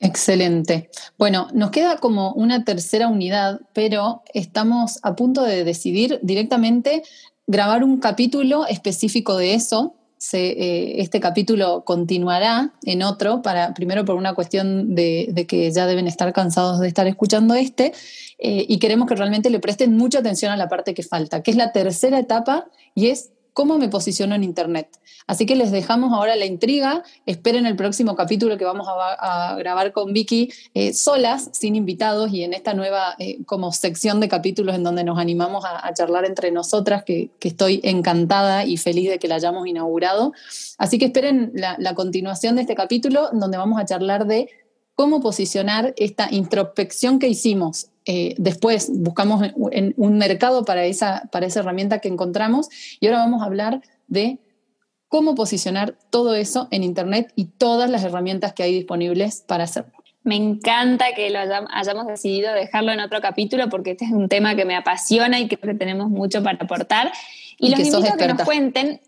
Excelente. 0.00 0.90
Bueno, 1.18 1.48
nos 1.52 1.70
queda 1.70 1.96
como 1.98 2.32
una 2.34 2.64
tercera 2.64 3.08
unidad, 3.08 3.60
pero 3.72 4.22
estamos 4.32 5.00
a 5.02 5.16
punto 5.16 5.42
de 5.42 5.64
decidir 5.64 6.20
directamente 6.22 7.02
grabar 7.48 7.82
un 7.82 7.98
capítulo 7.98 8.66
específico 8.66 9.36
de 9.36 9.54
eso. 9.54 9.96
Eh, 10.32 10.96
este 10.98 11.20
capítulo 11.20 11.84
continuará 11.84 12.74
en 12.84 13.02
otro, 13.02 13.42
para, 13.42 13.74
primero 13.74 14.04
por 14.04 14.16
una 14.16 14.34
cuestión 14.34 14.94
de, 14.94 15.46
que 15.48 15.70
ya 15.70 15.86
deben 15.86 16.06
estar 16.06 16.32
cansados 16.32 16.80
de 16.80 16.88
estar 16.88 17.06
escuchando 17.06 17.54
este, 17.54 17.92
eh, 18.38 18.66
y 18.68 18.78
queremos 18.78 19.08
que 19.08 19.14
realmente 19.14 19.50
le 19.50 19.60
presten 19.60 19.96
mucha 19.96 20.18
atención 20.20 20.52
a 20.52 20.56
la 20.56 20.68
parte 20.68 20.94
que 20.94 21.02
falta, 21.02 21.42
que 21.42 21.50
es 21.50 21.56
la 21.56 21.72
tercera 21.72 22.18
etapa 22.18 22.66
y 22.94 23.08
es 23.08 23.30
cómo 23.58 23.76
me 23.76 23.88
posiciono 23.88 24.36
en 24.36 24.44
Internet. 24.44 25.00
Así 25.26 25.44
que 25.44 25.56
les 25.56 25.72
dejamos 25.72 26.12
ahora 26.12 26.36
la 26.36 26.46
intriga. 26.46 27.02
Esperen 27.26 27.66
el 27.66 27.74
próximo 27.74 28.14
capítulo 28.14 28.56
que 28.56 28.64
vamos 28.64 28.86
a, 28.88 29.56
grabar 29.58 29.90
con 29.90 30.12
Vicky 30.12 30.52
eh, 30.74 30.92
solas, 30.92 31.50
sin 31.54 31.74
invitados 31.74 32.32
y 32.32 32.44
en 32.44 32.54
esta 32.54 32.72
nueva 32.72 33.16
eh, 33.18 33.38
como 33.46 33.72
sección 33.72 34.20
de 34.20 34.28
capítulos 34.28 34.76
en 34.76 34.84
donde 34.84 35.02
nos 35.02 35.18
animamos 35.18 35.64
a, 35.64 35.92
charlar 35.92 36.24
entre 36.24 36.52
nosotras, 36.52 37.02
que, 37.02 37.30
estoy 37.40 37.80
encantada 37.82 38.64
y 38.64 38.76
feliz 38.76 39.10
de 39.10 39.18
que 39.18 39.26
la 39.26 39.34
hayamos 39.34 39.66
inaugurado. 39.66 40.32
Así 40.78 41.00
que 41.00 41.06
esperen 41.06 41.50
la, 41.52 41.74
la 41.80 41.96
continuación 41.96 42.54
de 42.54 42.60
este 42.60 42.76
capítulo 42.76 43.28
donde 43.32 43.58
vamos 43.58 43.80
a 43.80 43.84
charlar 43.84 44.28
de 44.28 44.50
cómo 44.94 45.20
posicionar 45.20 45.94
esta 45.96 46.28
introspección 46.30 47.18
que 47.18 47.26
hicimos 47.26 47.88
eh, 48.10 48.34
después 48.38 48.90
buscamos 48.90 49.42
en 49.70 49.92
un 49.98 50.16
mercado 50.16 50.64
para 50.64 50.86
esa, 50.86 51.28
para 51.30 51.44
esa 51.44 51.60
herramienta 51.60 51.98
que 51.98 52.08
encontramos 52.08 52.70
y 53.00 53.06
ahora 53.06 53.18
vamos 53.18 53.42
a 53.42 53.44
hablar 53.44 53.82
de 54.06 54.38
cómo 55.08 55.34
posicionar 55.34 55.94
todo 56.08 56.34
eso 56.34 56.68
en 56.70 56.84
Internet 56.84 57.30
y 57.36 57.44
todas 57.44 57.90
las 57.90 58.02
herramientas 58.04 58.54
que 58.54 58.62
hay 58.62 58.72
disponibles 58.72 59.44
para 59.46 59.64
hacerlo. 59.64 59.92
Me 60.22 60.36
encanta 60.36 61.12
que 61.14 61.28
lo 61.28 61.38
hayamos 61.38 62.06
decidido 62.06 62.54
dejarlo 62.54 62.92
en 62.92 63.00
otro 63.00 63.20
capítulo 63.20 63.68
porque 63.68 63.90
este 63.90 64.06
es 64.06 64.10
un 64.10 64.30
tema 64.30 64.56
que 64.56 64.64
me 64.64 64.74
apasiona 64.74 65.38
y 65.38 65.46
creo 65.46 65.74
que 65.74 65.78
tenemos 65.78 66.08
mucho 66.08 66.42
para 66.42 66.56
aportar. 66.62 67.12
Y, 67.58 67.68
los 67.68 67.80
invito 67.80 68.10
a 68.10 68.16
que 68.16 68.28
nos 68.28 68.42
cuenten 68.42 69.00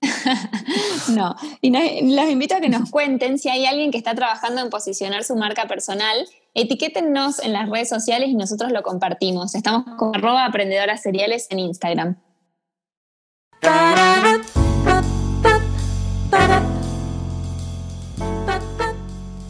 no, 1.08 1.34
y 1.60 1.70
los 2.14 2.30
invito 2.30 2.54
a 2.54 2.60
que 2.60 2.68
nos 2.68 2.92
cuenten 2.92 3.40
si 3.40 3.48
hay 3.48 3.66
alguien 3.66 3.90
que 3.90 3.98
está 3.98 4.14
trabajando 4.14 4.60
en 4.62 4.70
posicionar 4.70 5.24
su 5.24 5.34
marca 5.34 5.66
personal. 5.66 6.28
Etiquétennos 6.58 7.38
en 7.40 7.52
las 7.52 7.68
redes 7.68 7.90
sociales 7.90 8.30
y 8.30 8.34
nosotros 8.34 8.72
lo 8.72 8.82
compartimos. 8.82 9.54
Estamos 9.54 9.84
con 9.98 10.16
arroba 10.16 10.46
aprendedoras 10.46 11.02
seriales 11.02 11.48
en 11.50 11.58
Instagram. 11.58 12.16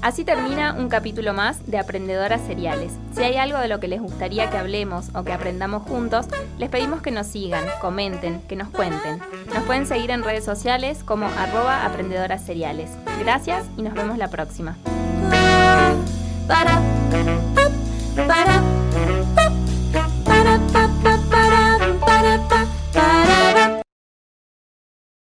Así 0.02 0.24
termina 0.24 0.74
un 0.76 0.88
capítulo 0.88 1.32
más 1.32 1.64
de 1.70 1.78
Aprendedoras 1.78 2.40
Seriales. 2.40 2.92
Si 3.14 3.22
hay 3.22 3.36
algo 3.36 3.58
de 3.58 3.68
lo 3.68 3.78
que 3.78 3.86
les 3.86 4.00
gustaría 4.00 4.50
que 4.50 4.56
hablemos 4.56 5.14
o 5.14 5.22
que 5.22 5.32
aprendamos 5.32 5.84
juntos, 5.84 6.26
les 6.58 6.70
pedimos 6.70 7.02
que 7.02 7.12
nos 7.12 7.28
sigan, 7.28 7.64
comenten, 7.80 8.40
que 8.48 8.56
nos 8.56 8.68
cuenten. 8.70 9.20
Nos 9.54 9.62
pueden 9.62 9.86
seguir 9.86 10.10
en 10.10 10.24
redes 10.24 10.44
sociales 10.44 11.04
como 11.04 11.26
arroba 11.26 11.84
aprendedoras 11.84 12.44
seriales. 12.44 12.90
Gracias 13.20 13.64
y 13.76 13.82
nos 13.82 13.94
vemos 13.94 14.18
la 14.18 14.28
próxima. 14.28 14.76
ba 16.48 16.58
da 16.64 16.76
ba 17.10 17.20
da 17.26 17.34
ba 18.28 18.38
da 18.46 18.75